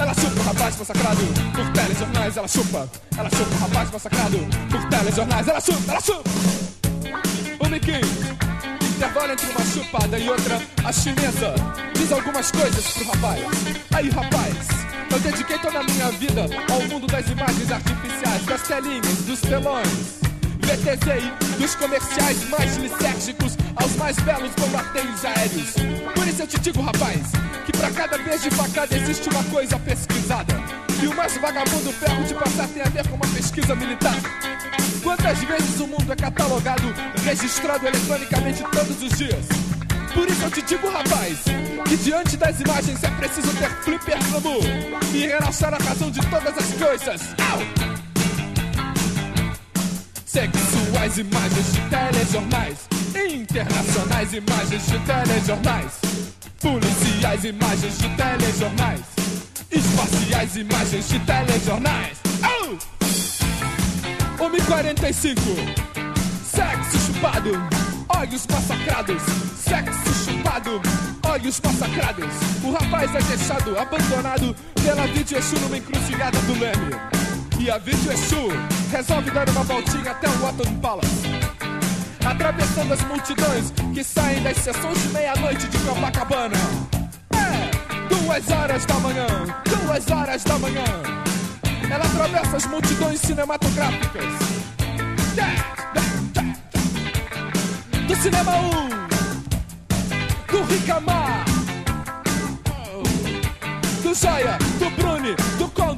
[0.00, 0.27] Ela chupa
[0.68, 1.22] rapaz massacrado
[1.54, 2.88] por telejornais, ela chupa.
[3.16, 4.38] Ela chupa o rapaz massacrado
[4.70, 6.30] por telejornais, ela chupa, ela chupa.
[7.60, 8.00] O Mickey,
[8.96, 11.54] intervalo entre uma chupada e outra, a chinesa
[11.94, 13.40] diz algumas coisas pro rapaz.
[13.94, 14.56] Aí, rapaz,
[15.10, 20.17] eu dediquei toda a minha vida ao mundo das imagens artificiais, das telinhas, dos telões.
[20.68, 25.72] VTZI, dos comerciais mais lisérgicos aos mais belos bombardeios aéreos.
[26.14, 27.22] Por isso eu te digo, rapaz,
[27.64, 30.54] que pra cada beijo de facada existe uma coisa pesquisada.
[31.02, 34.16] E o mais vagabundo ferro de passar tem a ver com uma pesquisa militar.
[35.02, 36.94] Quantas vezes o mundo é catalogado,
[37.24, 39.46] registrado eletronicamente todos os dias?
[40.12, 41.38] Por isso eu te digo, rapaz,
[41.88, 44.64] que diante das imagens é preciso ter flipper glamour
[45.14, 47.22] e relaxar a razão de todas as coisas.
[47.50, 47.87] Au!
[50.38, 52.78] Sexuais imagens de telejornais,
[53.28, 55.92] internacionais imagens de telejornais,
[56.60, 59.00] policiais imagens de telejornais,
[59.68, 62.18] espaciais imagens de telejornais.
[62.44, 62.78] Au!
[64.48, 65.40] 1h45
[66.44, 67.50] Sexo chupado,
[68.16, 69.22] olhos massacrados.
[69.56, 70.80] Sexo chupado,
[71.28, 72.32] olhos massacrados.
[72.62, 77.17] O rapaz é deixado, abandonado Pela Exu numa encruzilhada do Leme
[77.58, 78.48] E a vídeo Exu
[78.90, 81.08] resolve dar uma voltinha até o Watton Palace.
[82.24, 86.54] Atravessando as multidões que saem das sessões de meia-noite de Copacabana.
[87.32, 87.70] É,
[88.08, 89.26] duas horas da manhã,
[89.64, 90.84] duas horas da manhã.
[91.90, 94.24] Ela atravessa as multidões cinematográficas.
[98.06, 98.88] Do cinema 1,
[100.52, 101.44] do Ricamar,
[104.02, 105.34] do Joia, do Bruni,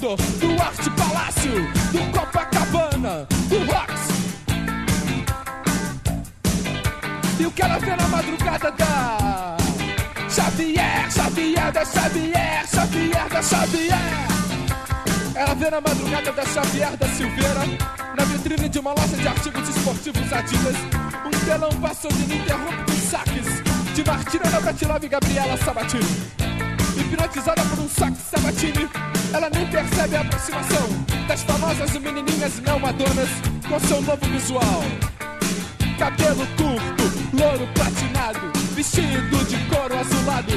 [0.01, 1.53] do Arte Palácio,
[1.93, 3.93] do Copacabana, do Rox.
[7.39, 9.57] E o que ela vê na madrugada da
[10.31, 13.99] Xavier, Xavier da Xavier, Xavier da Xavier.
[15.35, 17.61] Ela vê na madrugada da Xavier da Silveira,
[18.17, 20.77] na vitrine de uma loja de artigos esportivos Adidas,
[21.27, 26.41] um telão passando ininterruptos saques de Martina Navratilova e Gabriela Sabatini.
[27.11, 28.89] Hipnotizada por um saque Sabatini,
[29.35, 30.89] ela nem percebe a aproximação
[31.27, 33.29] das famosas menininhas não madonas
[33.69, 34.83] com seu novo visual.
[35.99, 40.53] Cabelo curto, louro platinado, vestido de couro azulado.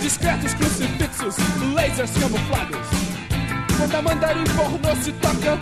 [0.00, 1.34] Discretos crucifixos,
[1.74, 2.86] lasers camuflados.
[3.76, 5.58] Quando a mandarim pornô se toca,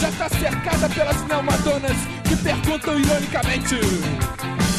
[0.00, 3.80] já tá cercada pelas neomadonas que perguntam ironicamente: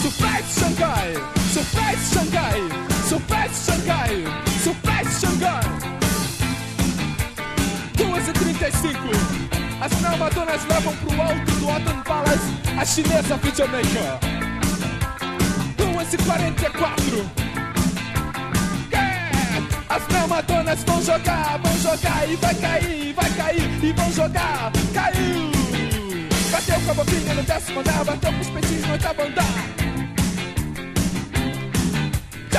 [0.02, 1.14] Surprise Shanghai,
[1.52, 4.24] Surprise Shanghai, Surprise Shanghai,
[4.62, 5.62] Surprise Shanghai.
[7.98, 8.98] 2h35,
[9.82, 14.20] as neomadonas levam pro alto do Autumn Palace a chinesa videomaker.
[15.78, 17.26] 2h44.
[19.90, 24.72] As neomadonas vão jogar, vão jogar e vai cair, vai cair e vão jogar.
[24.94, 25.52] Caiu!
[26.52, 29.89] Bateu com a boquinha no décimo andar, bateu com os peitinhos no oitavo andar.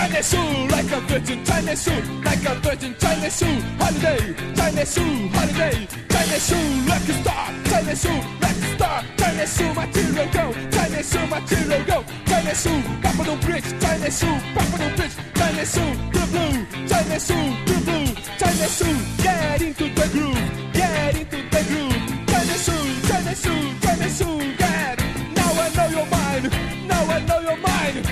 [0.00, 5.28] China shoe, like a virgin, China shoe, like a virgin, China shoe, holiday, China shoe,
[5.28, 11.26] holiday, China shoe, lucky star, China shoe, lucky star, China shoe, material go, China shoe,
[11.26, 16.54] material go, China shoe, papa bridge, China shoe, papa bridge, China shoe, blue blue,
[16.88, 18.06] China shoe, blue blue,
[18.40, 24.08] China shoe, get into the groove, get into the groove, China shoe, China shoe, China
[24.08, 24.96] shoe, get.
[25.36, 26.44] Now I know your mind,
[26.88, 28.06] now I know your mind.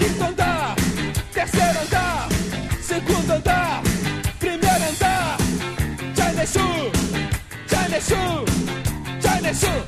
[0.00, 0.59] Quinto andar,
[1.60, 2.28] terceiro andar,
[2.80, 3.82] segundo andar,
[4.38, 5.36] primeiro andar.
[6.16, 6.90] China Sul,
[7.68, 8.44] China Sul,
[9.20, 9.80] China Sul.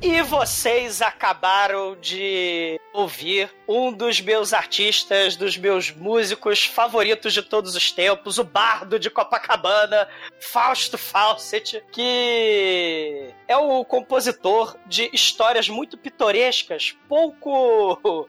[0.00, 7.74] E vocês acabaram de ouvir um dos meus artistas, dos meus músicos favoritos de todos
[7.74, 10.06] os tempos, o bardo de Copacabana,
[10.40, 18.28] Fausto Fawcett, que é o compositor de histórias muito pitorescas, pouco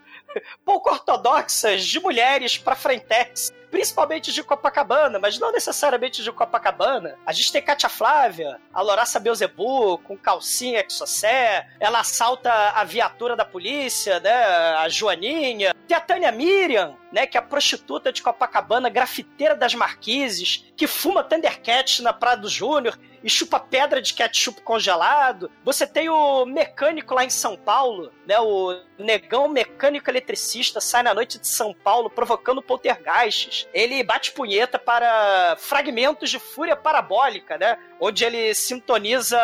[0.64, 7.18] pouco ortodoxas de mulheres para frentex principalmente de Copacabana, mas não necessariamente de Copacabana.
[7.26, 13.36] A gente tem Katia Flávia, a Loraça Beuzebu, com calcinha exocé, ela assalta a viatura
[13.36, 15.74] da polícia, né, a Joaninha.
[15.88, 20.88] Tem a Tânia Miriam, né, que é a prostituta de Copacabana, grafiteira das marquises, que
[20.88, 25.50] fuma Thundercat na Praia do Júnior e chupa pedra de ketchup congelado.
[25.64, 31.14] Você tem o mecânico lá em São Paulo, né, o negão mecânico eletricista, sai na
[31.14, 33.65] noite de São Paulo provocando poltergeists.
[33.74, 39.38] Ele bate punheta para fragmentos de fúria parabólica, né, onde ele sintoniza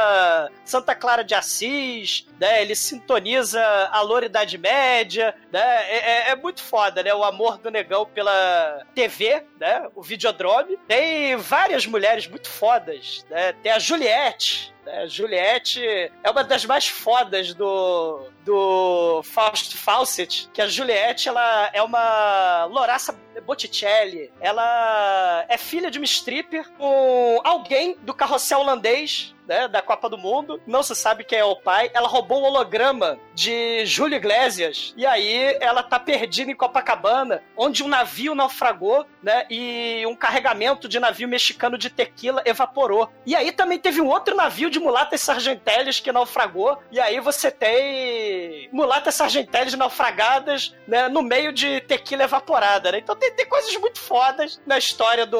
[0.64, 3.62] Santa Clara de Assis, né, ele sintoniza
[3.92, 8.86] a Loridade Média, né, é, é, é muito foda, né, o amor do negão pela
[8.96, 10.78] TV, né, o Videodrome.
[10.88, 15.08] Tem várias mulheres muito fodas, né, tem a Juliette, né?
[15.08, 15.82] Juliette
[16.24, 22.66] é uma das mais fodas do, do Faust Fawcett, que a Juliette ela é uma
[22.66, 24.32] Loraça Botticelli.
[24.40, 30.18] Ela é filha de uma stripper com alguém do carrossel holandês né, da Copa do
[30.18, 31.91] Mundo, não se sabe quem é o pai.
[31.93, 37.84] Ela roubou o holograma de Júlio Iglesias e aí ela tá perdida em Copacabana, onde
[37.84, 43.12] um navio naufragou, né, e um carregamento de navio mexicano de tequila evaporou.
[43.26, 47.52] E aí também teve um outro navio de mulatas sargentelhas que naufragou, e aí você
[47.52, 52.99] tem mulatas sargentelhas naufragadas, né, no meio de tequila evaporada, né?
[52.99, 55.38] Então tem, tem coisas muito fodas na história do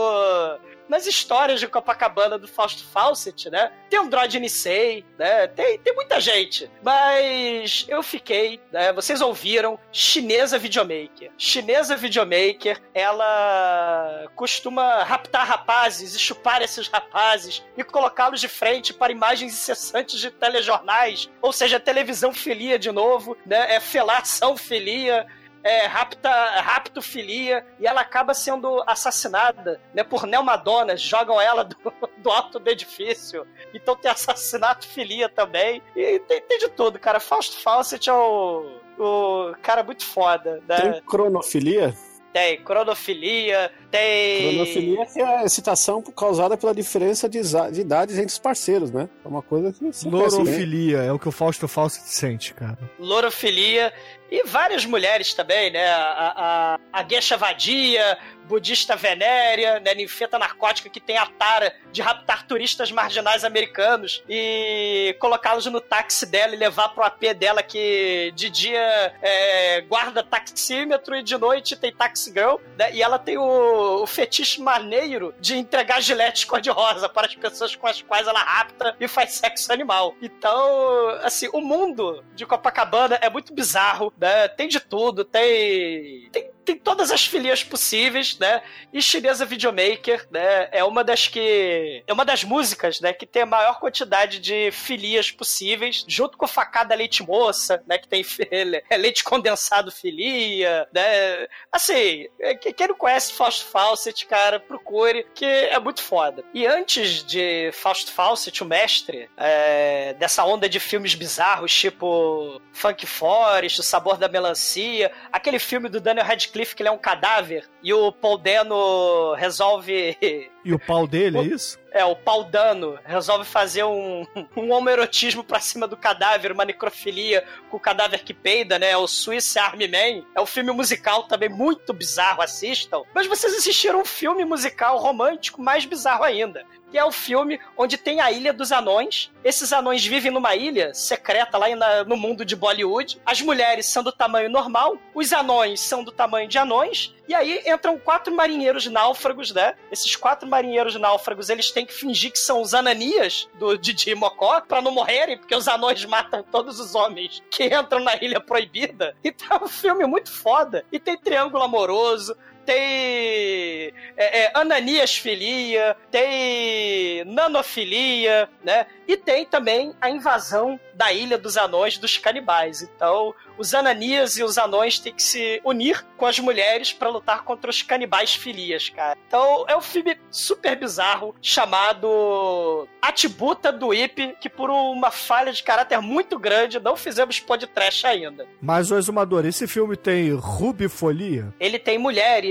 [0.88, 3.72] nas histórias de Copacabana do Fausto Fawcett, né?
[3.90, 5.48] Tem Android Nisei, né?
[5.48, 6.70] Tem, tem muita gente.
[6.84, 8.92] Mas eu fiquei, né?
[8.94, 11.32] Vocês ouviram, chinesa videomaker.
[11.38, 19.12] Chinesa videomaker, ela costuma raptar rapazes e chupar esses rapazes e colocá-los de frente para
[19.12, 23.76] imagens incessantes de telejornais, ou seja, televisão filia de novo, né?
[23.76, 25.26] É felação filia,
[25.64, 26.30] é, rapta,
[26.62, 31.76] raptofilia e ela acaba sendo assassinada né, por neomadonas, jogam ela do,
[32.18, 33.45] do alto do edifício.
[33.74, 35.82] Então tem assassinato filia também.
[35.95, 37.20] E tem, tem de tudo, cara.
[37.20, 40.62] Fausto Fawcett é o, o cara muito foda.
[40.68, 40.78] Né?
[40.78, 41.93] Tem cronofilia?
[42.34, 44.55] Tem cronofilia, tem.
[44.55, 49.09] Cronofilia que é a excitação causada pela diferença de, de, idades entre os parceiros, né?
[49.24, 49.91] É uma coisa que.
[50.07, 52.78] Lorofilia, é o que o Fausto Fausto sente, cara.
[52.97, 53.91] Lorofilia.
[54.32, 55.92] E várias mulheres também, né?
[55.92, 57.04] A, a, a
[57.36, 58.18] Vadia,
[58.48, 65.16] budista venérea, né, ninfeta narcótica que tem a tara de raptar turistas marginais americanos e
[65.20, 71.16] colocá-los no táxi dela e levar pro AP dela que de dia é, guarda taxímetro
[71.16, 75.56] e de noite tem taxi girl, né, e ela tem o, o fetiche maneiro de
[75.58, 80.16] entregar gilete cor-de-rosa para as pessoas com as quais ela rapta e faz sexo animal.
[80.22, 86.52] Então, assim, o mundo de Copacabana é muito bizarro, né, tem de tudo, tem, tem
[86.64, 88.62] tem todas as filias possíveis, né?
[88.93, 90.70] E Chinesa Videomaker, né?
[90.72, 92.03] É uma das que.
[92.07, 93.14] É uma das músicas, né?
[93.14, 97.97] Que tem a maior quantidade de filias possíveis, junto com Facada Leite Moça, né?
[97.97, 98.24] Que tem
[98.89, 101.47] é leite condensado filia, né?
[101.72, 106.43] Assim, é, quem não conhece Fausto Fawcett, cara, procure, que é muito foda.
[106.53, 113.05] E antes de Fausto Fawcett, o mestre, é, dessa onda de filmes bizarros, tipo Funk
[113.05, 116.97] Forest, O Sabor da Melancia, aquele filme do Daniel Radcliffe Cliff que ele é um
[116.97, 120.18] cadáver e o Paul Dano resolve.
[120.64, 121.80] E o pau dele, é isso?
[121.91, 127.43] É, o pau dano resolve fazer um, um homerotismo pra cima do cadáver, uma necrofilia
[127.70, 128.95] com o cadáver que peida, né?
[128.95, 130.24] O Swiss Army Man.
[130.36, 133.03] É um filme musical também muito bizarro, assistam.
[133.14, 137.98] Mas vocês assistiram um filme musical romântico mais bizarro ainda que é o filme onde
[137.98, 139.31] tem a Ilha dos Anões.
[139.44, 143.19] Esses anões vivem numa ilha secreta lá na, no mundo de Bollywood.
[143.26, 147.64] As mulheres são do tamanho normal, os anões são do tamanho de anões, e aí
[147.65, 149.76] entram quatro marinheiros náufragos, né?
[149.90, 154.60] Esses quatro marinheiros náufragos, eles têm que fingir que são os ananias do Didi Mocó
[154.61, 159.15] pra não morrerem, porque os anões matam todos os homens que entram na Ilha Proibida.
[159.23, 160.86] Então é um filme muito foda.
[160.91, 162.36] E tem triângulo amoroso,
[162.66, 168.86] tem é, é, ananiasfilia, tem nanofilia, né?
[169.08, 172.82] E tem também a invasão da Ilha dos Anões dos canibais.
[172.82, 177.44] Então, os Ananias e os anões têm que se unir com as mulheres para lutar
[177.44, 179.18] contra os canibais filias, cara.
[179.28, 185.64] Então, é um filme super bizarro chamado Atibuta do Ip, que por uma falha de
[185.64, 188.48] caráter muito grande não fizemos podcast ainda.
[188.62, 191.54] Mas, o Exumador, esse filme tem rubifolia?
[191.60, 192.51] Ele tem mulheres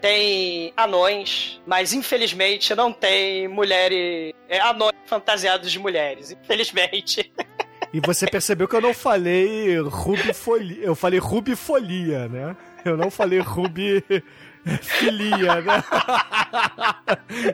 [0.00, 4.32] tem anões, mas infelizmente não tem mulheres.
[4.48, 7.32] É, anões fantasiados de mulheres, infelizmente.
[7.90, 12.54] E você percebeu que eu não falei rubifolia, eu falei rubifolia, né?
[12.84, 14.04] Eu não falei rubi
[14.82, 15.84] filia, né?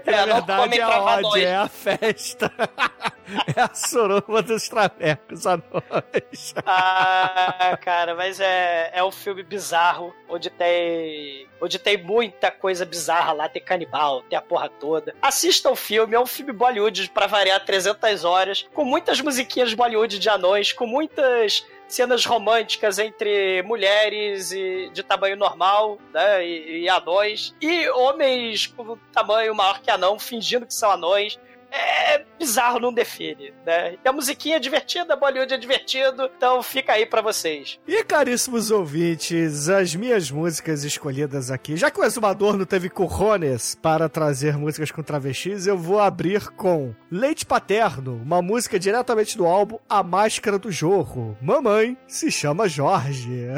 [0.07, 2.51] É, a verdade é a ódio, é a festa.
[3.57, 6.55] É a soroma dos travecos anões.
[6.67, 13.33] Ah, cara, mas é, é um filme bizarro, onde tem onde tem muita coisa bizarra
[13.33, 15.15] lá, tem canibal, tem a porra toda.
[15.23, 20.19] Assista o filme, é um filme Bollywood para variar 300 horas, com muitas musiquinhas Bollywood
[20.19, 21.65] de anões, com muitas
[21.95, 28.99] cenas românticas entre mulheres e, de tamanho normal, né, e, e anões, e homens com
[29.13, 31.39] tamanho maior que anão, fingindo que são anões
[31.75, 33.97] é bizarro, não define, né?
[34.05, 37.79] E a musiquinha é divertida, Bollywood é divertido, então fica aí para vocês.
[37.87, 43.77] E caríssimos ouvintes, as minhas músicas escolhidas aqui, já que o Exumador não teve currones
[43.81, 49.47] para trazer músicas com travestis, eu vou abrir com Leite Paterno, uma música diretamente do
[49.47, 51.37] álbum A Máscara do Jorro.
[51.41, 53.49] Mamãe se chama Jorge.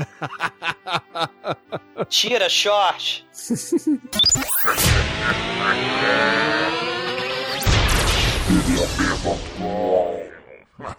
[2.09, 3.27] Tira, short.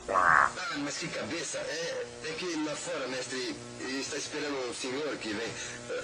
[0.10, 1.58] Ah, mas que cabeça!
[1.60, 3.56] É, é que lá fora, mestre,
[3.88, 5.48] está esperando um senhor que vem.
[5.92, 6.04] eh,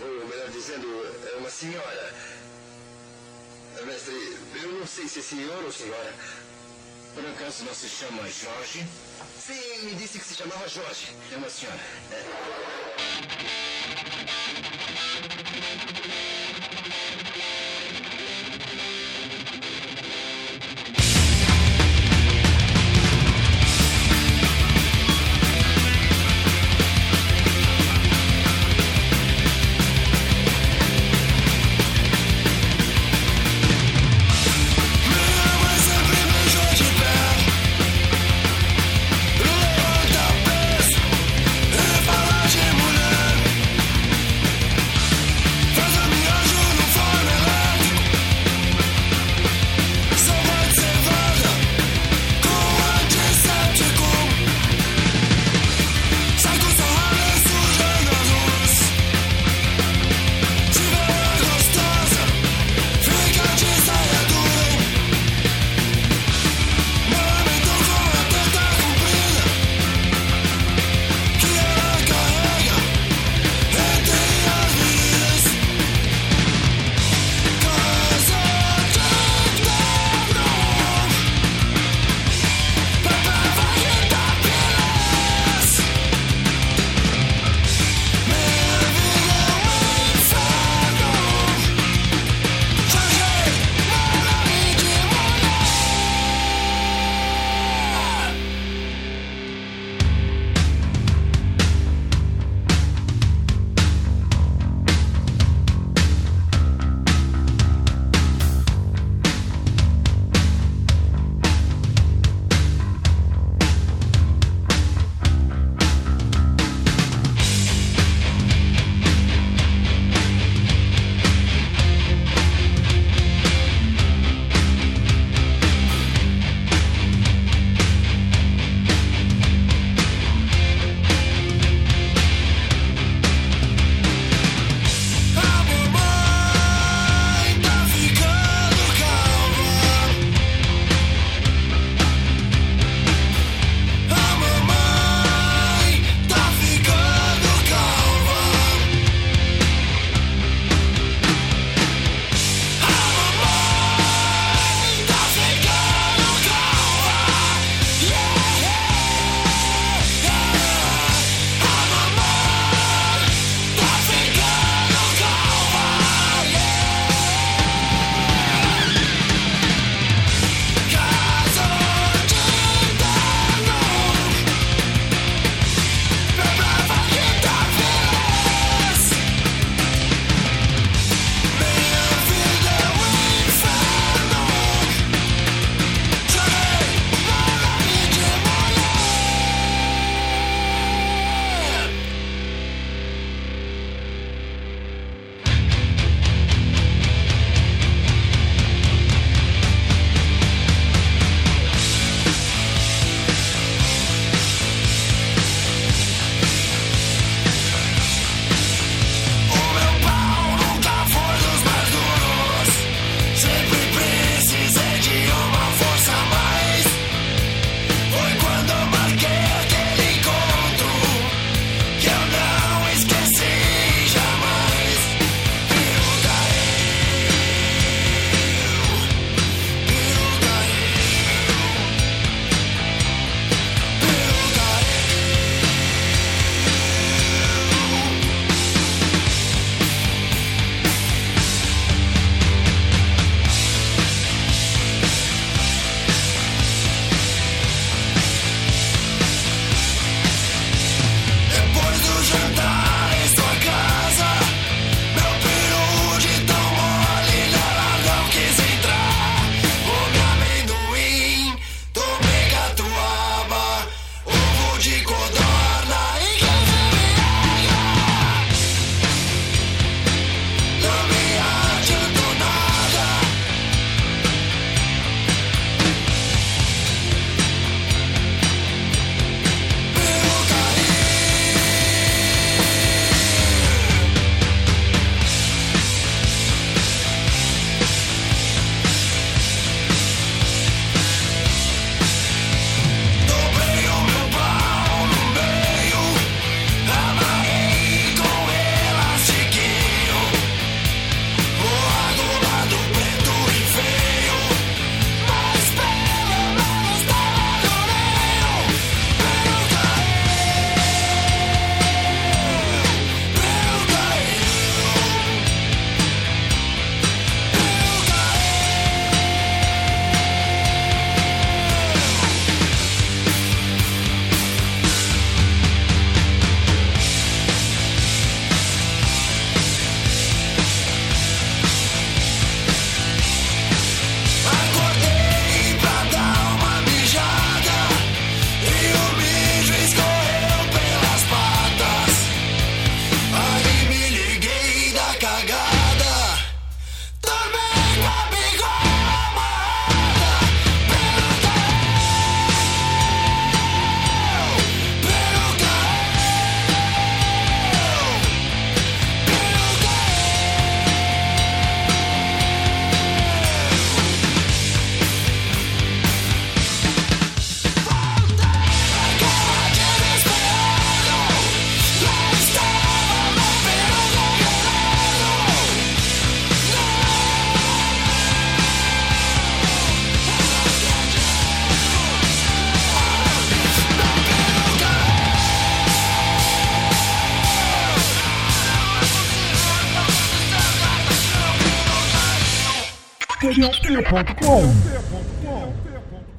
[0.00, 0.86] Ou melhor dizendo,
[1.32, 2.14] é uma senhora.
[3.78, 6.12] Eh, Mestre, eu não sei se é senhor ou senhora.
[7.14, 8.84] Por acaso não se chama Jorge?
[9.38, 11.14] Sim, me disse que se chamava Jorge.
[11.32, 11.78] É uma senhora.
[12.10, 13.65] É.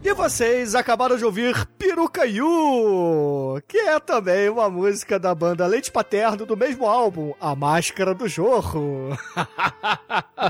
[0.03, 6.45] E vocês acabaram de ouvir Pirucaiu, que é também uma música da banda Leite Paterno
[6.45, 9.17] do mesmo álbum, A Máscara do Jorro.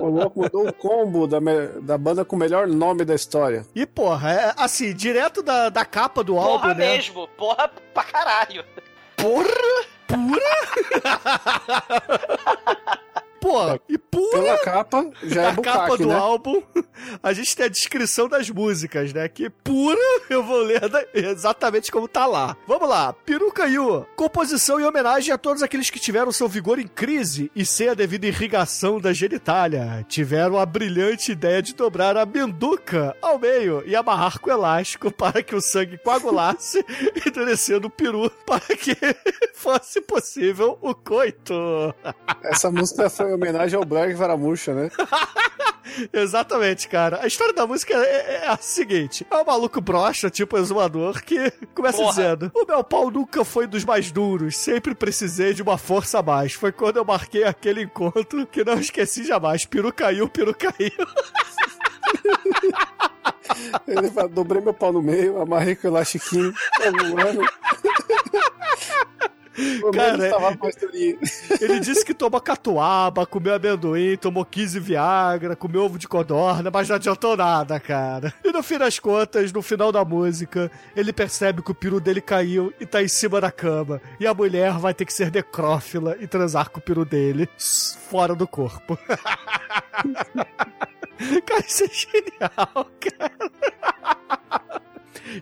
[0.02, 1.40] O louco mudou o combo da,
[1.82, 3.66] da banda com o melhor nome da história.
[3.74, 6.98] E porra, é assim, direto da, da capa do álbum, Porra né?
[6.98, 8.64] mesmo, porra pra caralho.
[9.16, 9.48] Porra!
[13.48, 14.30] Pô, e pura...
[14.32, 16.16] Pela capa, já é Na capa do né?
[16.16, 16.62] álbum,
[17.24, 19.30] a gente tem a descrição das músicas, né?
[19.30, 19.98] Que pura,
[20.30, 20.82] eu vou ler
[21.14, 22.58] exatamente como tá lá.
[22.68, 23.14] Vamos lá.
[23.14, 24.06] Pirucaiu.
[24.18, 27.94] Composição e homenagem a todos aqueles que tiveram seu vigor em crise e sem a
[27.94, 30.06] devida irrigação da genitália.
[30.10, 35.42] Tiveram a brilhante ideia de dobrar a menduca ao meio e amarrar com elástico para
[35.42, 36.84] que o sangue coagulasse,
[37.26, 38.98] endurecendo o peru para que
[39.56, 41.54] fosse possível o coito.
[42.44, 44.90] Essa música foi homenagem ao Black Varamuxa, né?
[46.14, 47.22] Exatamente, cara.
[47.24, 51.52] A história da música é, é a seguinte: é um maluco broxa, tipo exumador, que
[51.74, 52.10] começa Porra.
[52.10, 56.24] dizendo: O meu pau nunca foi dos mais duros, sempre precisei de uma força a
[56.24, 56.54] mais.
[56.54, 59.66] Foi quando eu marquei aquele encontro que não esqueci jamais.
[59.66, 60.92] Peru caiu, peru caiu.
[63.88, 67.42] Ele fala, dobrei meu pau no meio, amarrei com o elastiquinho, tá voando.
[69.94, 70.30] Cara,
[70.70, 71.18] historinha.
[71.60, 76.88] Ele disse que tomou catuaba, comeu amendoim, tomou 15 Viagra, comeu ovo de codorna, mas
[76.88, 78.34] não adiantou nada, cara.
[78.44, 82.22] E no fim das contas, no final da música, ele percebe que o peru dele
[82.22, 84.00] caiu e tá em cima da cama.
[84.20, 88.36] E a mulher vai ter que ser necrófila e transar com o peru dele fora
[88.36, 88.98] do corpo.
[91.46, 93.32] cara, isso é genial, cara.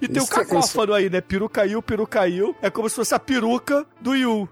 [0.01, 1.21] E tem o Isso é- cacófano aí, né?
[1.21, 2.55] Peru caiu, peru caiu.
[2.61, 4.47] É como se fosse a peruca do Yu.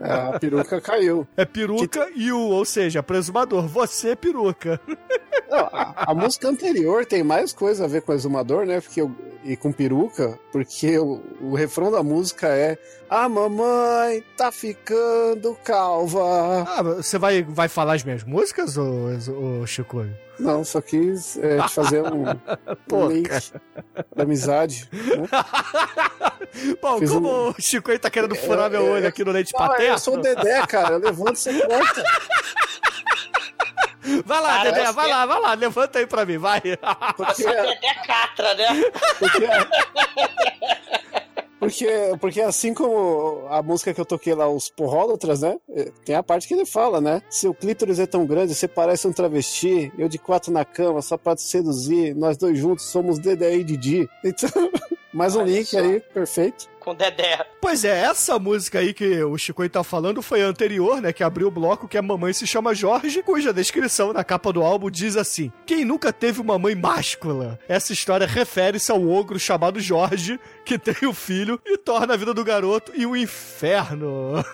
[0.00, 1.26] É, a peruca caiu.
[1.36, 3.66] É peruca e o, ou seja, presumador.
[3.66, 4.80] Você, peruca.
[5.50, 8.80] Não, a, a música anterior tem mais coisa a ver com exumador, né?
[8.80, 9.14] Porque, o-
[9.44, 12.78] e com peruca, porque o, o refrão da música é
[13.08, 16.64] A mamãe tá ficando calva.
[16.66, 19.10] Ah, você vai, vai falar as minhas músicas, ô,
[19.62, 20.04] ô Chico?
[20.38, 22.24] Não, só quis é, te fazer um,
[22.88, 23.30] Pô, um link
[24.16, 24.88] da amizade.
[24.92, 25.28] Né?
[26.82, 29.24] Bom, Fiz como um- o Chico aí tá querendo furar É, meu é, olho aqui
[29.24, 29.94] no leite Não, paterno...
[29.94, 30.94] eu sou o Dedé, cara.
[30.94, 32.02] Eu levanto e você corta.
[34.26, 36.60] Vai lá, Dedé, vai que- lá, vai lá, levanta aí pra mim, vai.
[37.16, 38.68] Porque, Dedé Catra, né?
[39.18, 39.46] porque,
[41.64, 41.86] porque,
[42.20, 45.56] porque assim como a música que eu toquei lá, os porrólatras, né?
[45.70, 47.22] eh, Tem a parte que ele fala, né?
[47.30, 49.92] Seu clítoris é tão grande, você parece um travesti.
[49.98, 52.14] Eu de quatro na cama, só pra te seduzir.
[52.14, 54.08] Nós dois juntos somos Dedé e Didi.
[54.24, 54.48] Então,
[55.14, 55.78] mais um Olha link só.
[55.78, 56.68] aí, perfeito.
[56.80, 57.46] Com Dedé.
[57.62, 61.14] Pois é, essa música aí que o Chico aí tá falando foi a anterior, né?
[61.14, 64.60] Que abriu o bloco que a mamãe se chama Jorge, cuja descrição na capa do
[64.60, 67.58] álbum diz assim: Quem nunca teve uma mãe máscula?
[67.66, 72.34] Essa história refere-se ao ogro chamado Jorge, que tem o filho e torna a vida
[72.34, 74.44] do garoto em um inferno.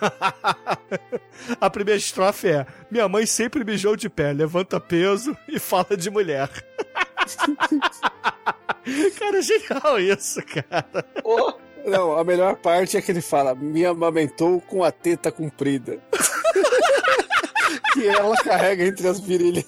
[1.59, 6.09] a primeira estrofe é: Minha mãe sempre mijou de pé, levanta peso e fala de
[6.09, 6.49] mulher.
[9.17, 11.05] cara, é genial isso, cara.
[11.23, 11.53] Ô,
[11.85, 15.99] Não, a melhor parte é que ele fala: Me amamentou com a teta comprida.
[17.93, 19.65] que ela carrega entre as virilhas.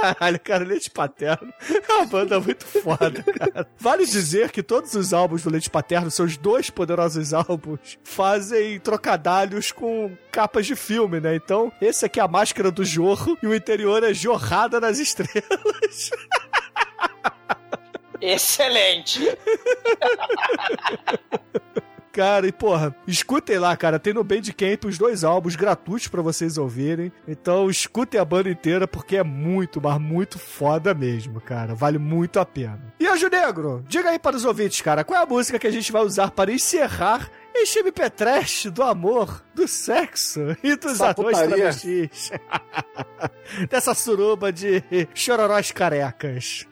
[0.00, 1.52] Caralho, cara, Leite Paterno
[1.88, 3.68] é uma banda muito foda, cara.
[3.78, 9.72] Vale dizer que todos os álbuns do Leite Paterno, seus dois poderosos álbuns, fazem trocadalhos
[9.72, 11.34] com capas de filme, né?
[11.34, 16.10] Então, esse aqui é a máscara do Jorro e o interior é Jorrada nas Estrelas.
[18.20, 19.20] excelente.
[22.12, 23.98] Cara, e porra, escutem lá, cara.
[23.98, 27.12] Tem no Bandcamp os dois álbuns gratuitos pra vocês ouvirem.
[27.26, 31.74] Então escutem a banda inteira porque é muito, mas muito foda mesmo, cara.
[31.74, 32.92] Vale muito a pena.
[32.98, 35.70] E Anjo Negro, diga aí para os ouvintes, cara, qual é a música que a
[35.70, 41.14] gente vai usar para encerrar este MP Trash do amor, do sexo e dos Essa
[41.14, 41.48] putaria.
[41.48, 42.32] travestis?
[43.70, 44.82] Dessa suruba de
[45.14, 46.66] chororós carecas.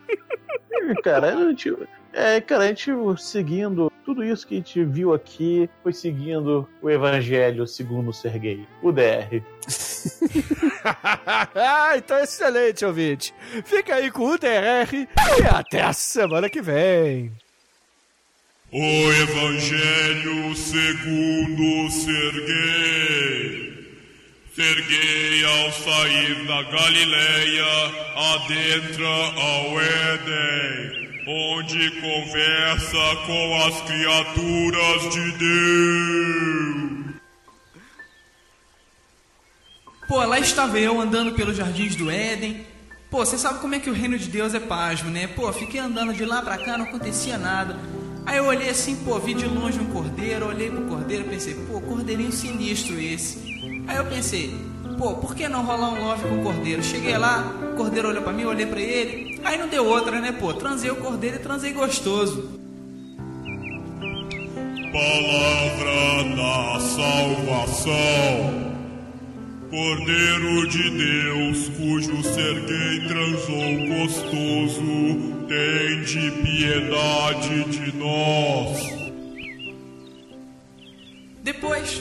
[1.05, 1.71] Cara, a gente,
[2.19, 6.91] é, cara, a gente seguindo tudo isso que a gente viu aqui, foi seguindo o
[6.91, 9.43] Evangelho segundo o Serguei, o DR.
[11.55, 13.35] ah, então excelente, ouvinte.
[13.65, 15.07] Fica aí com o DR e
[15.49, 17.33] até a semana que vem.
[18.73, 23.69] O Evangelho segundo Serguei.
[24.59, 37.09] Serguei ao sair da Galileia adentra ao Éden, onde conversa com as criaturas de Deus.
[40.09, 42.67] Pô, lá estava eu andando pelos jardins do Éden.
[43.11, 45.27] Pô, você sabe como é que o reino de Deus é pasmo, né?
[45.27, 47.79] Pô, fiquei andando de lá pra cá, não acontecia nada.
[48.25, 51.79] Aí eu olhei assim, pô, vi de longe um cordeiro, olhei pro cordeiro pensei, pô,
[51.79, 53.85] cordeirinho sinistro esse.
[53.87, 54.55] Aí eu pensei,
[54.97, 56.83] pô, por que não rolar um love com o cordeiro?
[56.83, 59.28] Cheguei lá, o cordeiro olhou pra mim, olhei pra ele.
[59.45, 60.53] Aí não deu outra, né, pô?
[60.53, 62.59] Transei o cordeiro e transei gostoso.
[64.93, 68.69] Palavra da salvação.
[69.71, 74.83] Cordeiro de Deus, cujo ser gay transou gostoso,
[75.47, 78.99] tem de piedade de nós.
[81.43, 82.01] Depois,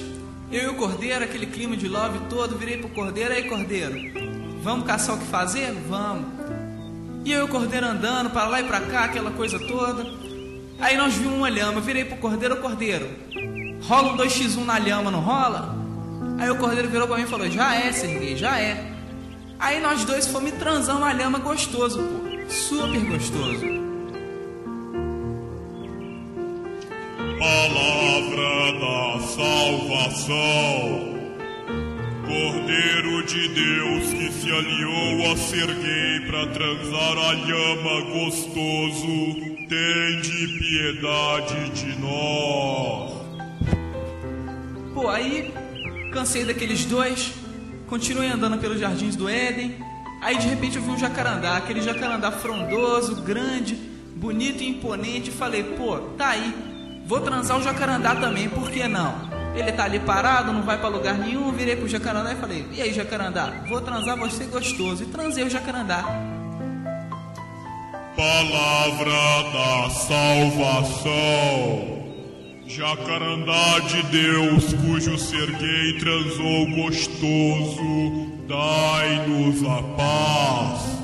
[0.50, 3.96] eu e o cordeiro, aquele clima de love todo, virei pro cordeiro, aí cordeiro,
[4.64, 5.74] vamos caçar o que fazer?
[5.90, 6.47] Vamos.
[7.28, 10.06] E eu e o cordeiro andando para lá e pra cá, aquela coisa toda.
[10.80, 13.06] Aí nós vimos uma lhama, eu virei pro cordeiro, ô cordeiro,
[13.84, 15.76] rola um 2x1 na lhama, não rola?
[16.40, 18.94] Aí o cordeiro virou pra mim e falou, já é, Serguei, já é.
[19.60, 22.50] Aí nós dois fomos transar uma lhama gostoso, pô.
[22.50, 23.66] Super gostoso.
[27.40, 29.20] Palavra da
[30.16, 31.17] salvação.
[32.28, 39.34] Cordeiro de Deus que se aliou a ser gay pra transar a lhama gostoso,
[39.70, 43.14] tem de piedade de nós.
[44.94, 45.54] Pô, aí
[46.12, 47.34] cansei daqueles dois,
[47.88, 49.78] continuei andando pelos jardins do Éden.
[50.22, 53.76] Aí de repente eu vi um jacarandá, aquele jacarandá frondoso, grande,
[54.18, 55.30] bonito e imponente.
[55.30, 56.54] E falei, pô, tá aí,
[57.06, 59.37] vou transar o jacarandá também, por que não?
[59.58, 61.52] Ele tá ali parado, não vai pra lugar nenhum.
[61.52, 65.04] Virei pro jacarandá e falei, e aí jacarandá, vou transar você gostoso.
[65.04, 66.04] E transei o jacarandá.
[68.16, 71.08] Palavra da salvação.
[72.68, 80.97] Jacarandá de Deus, cujo ser gay transou gostoso, dai-nos a paz.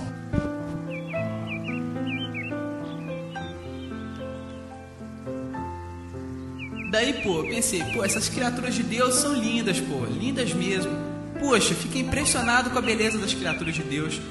[6.94, 10.92] Daí, pô, pensei, pô, essas criaturas de Deus são lindas, pô, lindas mesmo.
[11.40, 14.22] Poxa, fiquei impressionado com a beleza das criaturas de Deus.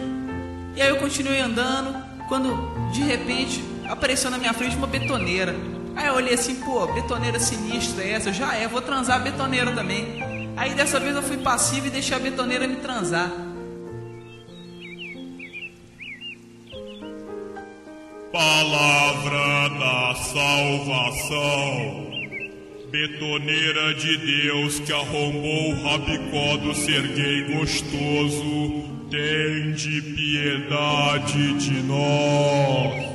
[0.77, 1.93] E aí eu continuei andando,
[2.29, 2.55] quando
[2.93, 5.57] de repente apareceu na minha frente uma betoneira.
[5.97, 8.33] Aí eu olhei assim, pô, betoneira sinistra é essa?
[8.33, 10.53] Já é, vou transar a betoneira também.
[10.57, 13.29] Aí dessa vez eu fui passivo e deixei a betoneira me transar.
[18.31, 22.12] Palavra da salvação.
[22.93, 31.83] Betoneira de Deus que arrombou o rabicó do ser gay gostoso, tem de piedade de
[31.85, 33.13] nós.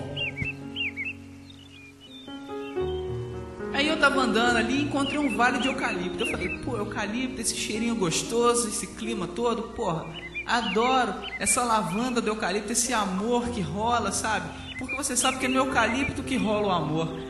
[3.72, 6.24] Aí eu tava andando ali e encontrei um vale de eucalipto.
[6.24, 10.08] Eu falei, pô, eucalipto, esse cheirinho gostoso, esse clima todo, porra,
[10.48, 14.50] adoro essa lavanda do eucalipto, esse amor que rola, sabe?
[14.80, 17.27] Porque você sabe que é no eucalipto que rola o amor.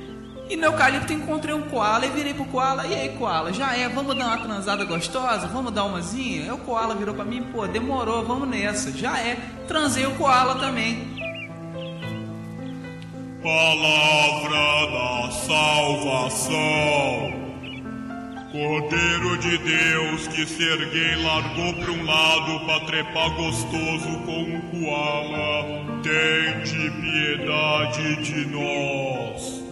[0.49, 3.89] E no eucalipto encontrei um koala e virei pro koala, e aí koala, já é,
[3.89, 5.45] vamos dar uma transada gostosa?
[5.47, 6.43] Vamos dar umazinha?
[6.43, 9.37] Aí o koala virou pra mim, pô, demorou, vamos nessa, já é.
[9.67, 11.17] Transei o koala também.
[13.43, 16.57] Palavra da salvação.
[18.51, 25.83] Cordeiro de Deus que gay largou pra um lado pra trepar gostoso com um koala,
[26.01, 29.66] tem de piedade de nós.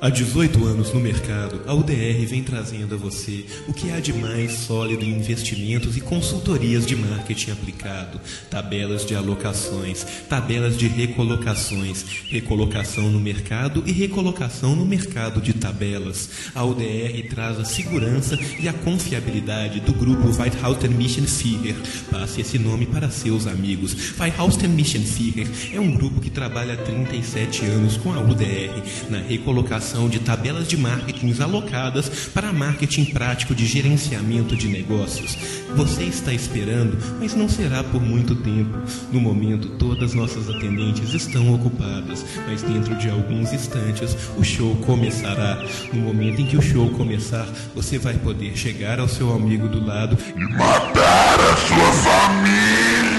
[0.00, 4.12] Há 18 anos no mercado, a UDR vem trazendo a você o que há de
[4.12, 12.04] mais sólido em investimentos e consultorias de marketing aplicado, tabelas de alocações, tabelas de recolocações,
[12.30, 16.30] recolocação no mercado e recolocação no mercado de tabelas.
[16.54, 21.74] A UDR traz a segurança e a confiabilidade do grupo Weithausen Mission Führer.
[22.08, 24.16] Passe esse nome para seus amigos.
[24.16, 28.80] Weithausen Mission Führer é um grupo que trabalha há 37 anos com a UDR
[29.10, 35.36] na recolocação de tabelas de marketing alocadas para marketing prático de gerenciamento de negócios.
[35.74, 38.78] Você está esperando, mas não será por muito tempo.
[39.10, 45.64] No momento, todas nossas atendentes estão ocupadas, mas dentro de alguns instantes o show começará.
[45.92, 49.84] No momento em que o show começar, você vai poder chegar ao seu amigo do
[49.84, 53.17] lado e matar a sua família.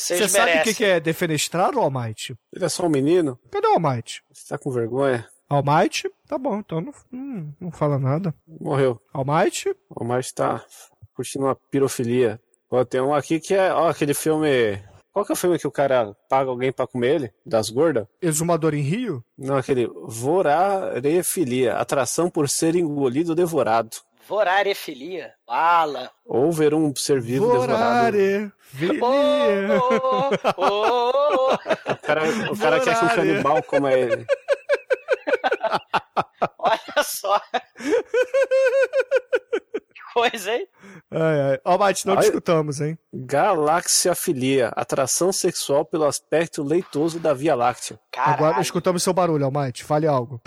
[0.00, 0.72] Vocês Você sabe o merecem.
[0.72, 2.34] que, que é defenestrado, Almighty?
[2.54, 3.38] Ele é só um menino?
[3.50, 4.22] Cadê o Almighty?
[4.32, 5.28] Você tá com vergonha?
[5.48, 6.10] Almighty?
[6.26, 8.34] Tá bom, então não, não, não fala nada.
[8.48, 9.00] Morreu.
[9.12, 9.70] Almighty?
[9.90, 10.64] O Almighty tá
[11.14, 12.40] curtindo uma pirofilia.
[12.70, 13.72] Ó, tem um aqui que é.
[13.72, 14.76] Ó, aquele filme.
[15.12, 17.32] Qual Qual que é o filme que o cara paga alguém pra comer ele?
[17.44, 18.06] Das gordas?
[18.22, 19.22] Exumador em Rio?
[19.36, 23.96] Não, aquele vorarefilia, atração por ser engolido ou devorado.
[24.28, 25.32] Vorarefilia.
[25.50, 26.08] Fala.
[26.24, 28.16] Ou ver um ser vivo devorado.
[28.16, 28.52] Vorarefilia.
[29.02, 31.54] Oh, oh, oh.
[31.90, 32.22] O cara,
[32.52, 33.16] o cara quer que um Vorare.
[33.16, 34.24] canibal coma ele.
[36.56, 37.40] Olha só.
[39.92, 40.68] Que coisa, hein?
[41.10, 41.60] Ai, ai.
[41.64, 42.20] Ó, Mate, não Ai.
[42.20, 42.96] discutamos, hein?
[43.12, 47.98] Galaxiafilia, atração sexual pelo aspecto leitoso da Via Láctea.
[48.16, 49.82] Agora escutamos seu barulho, Almighty.
[49.82, 50.40] Fale algo.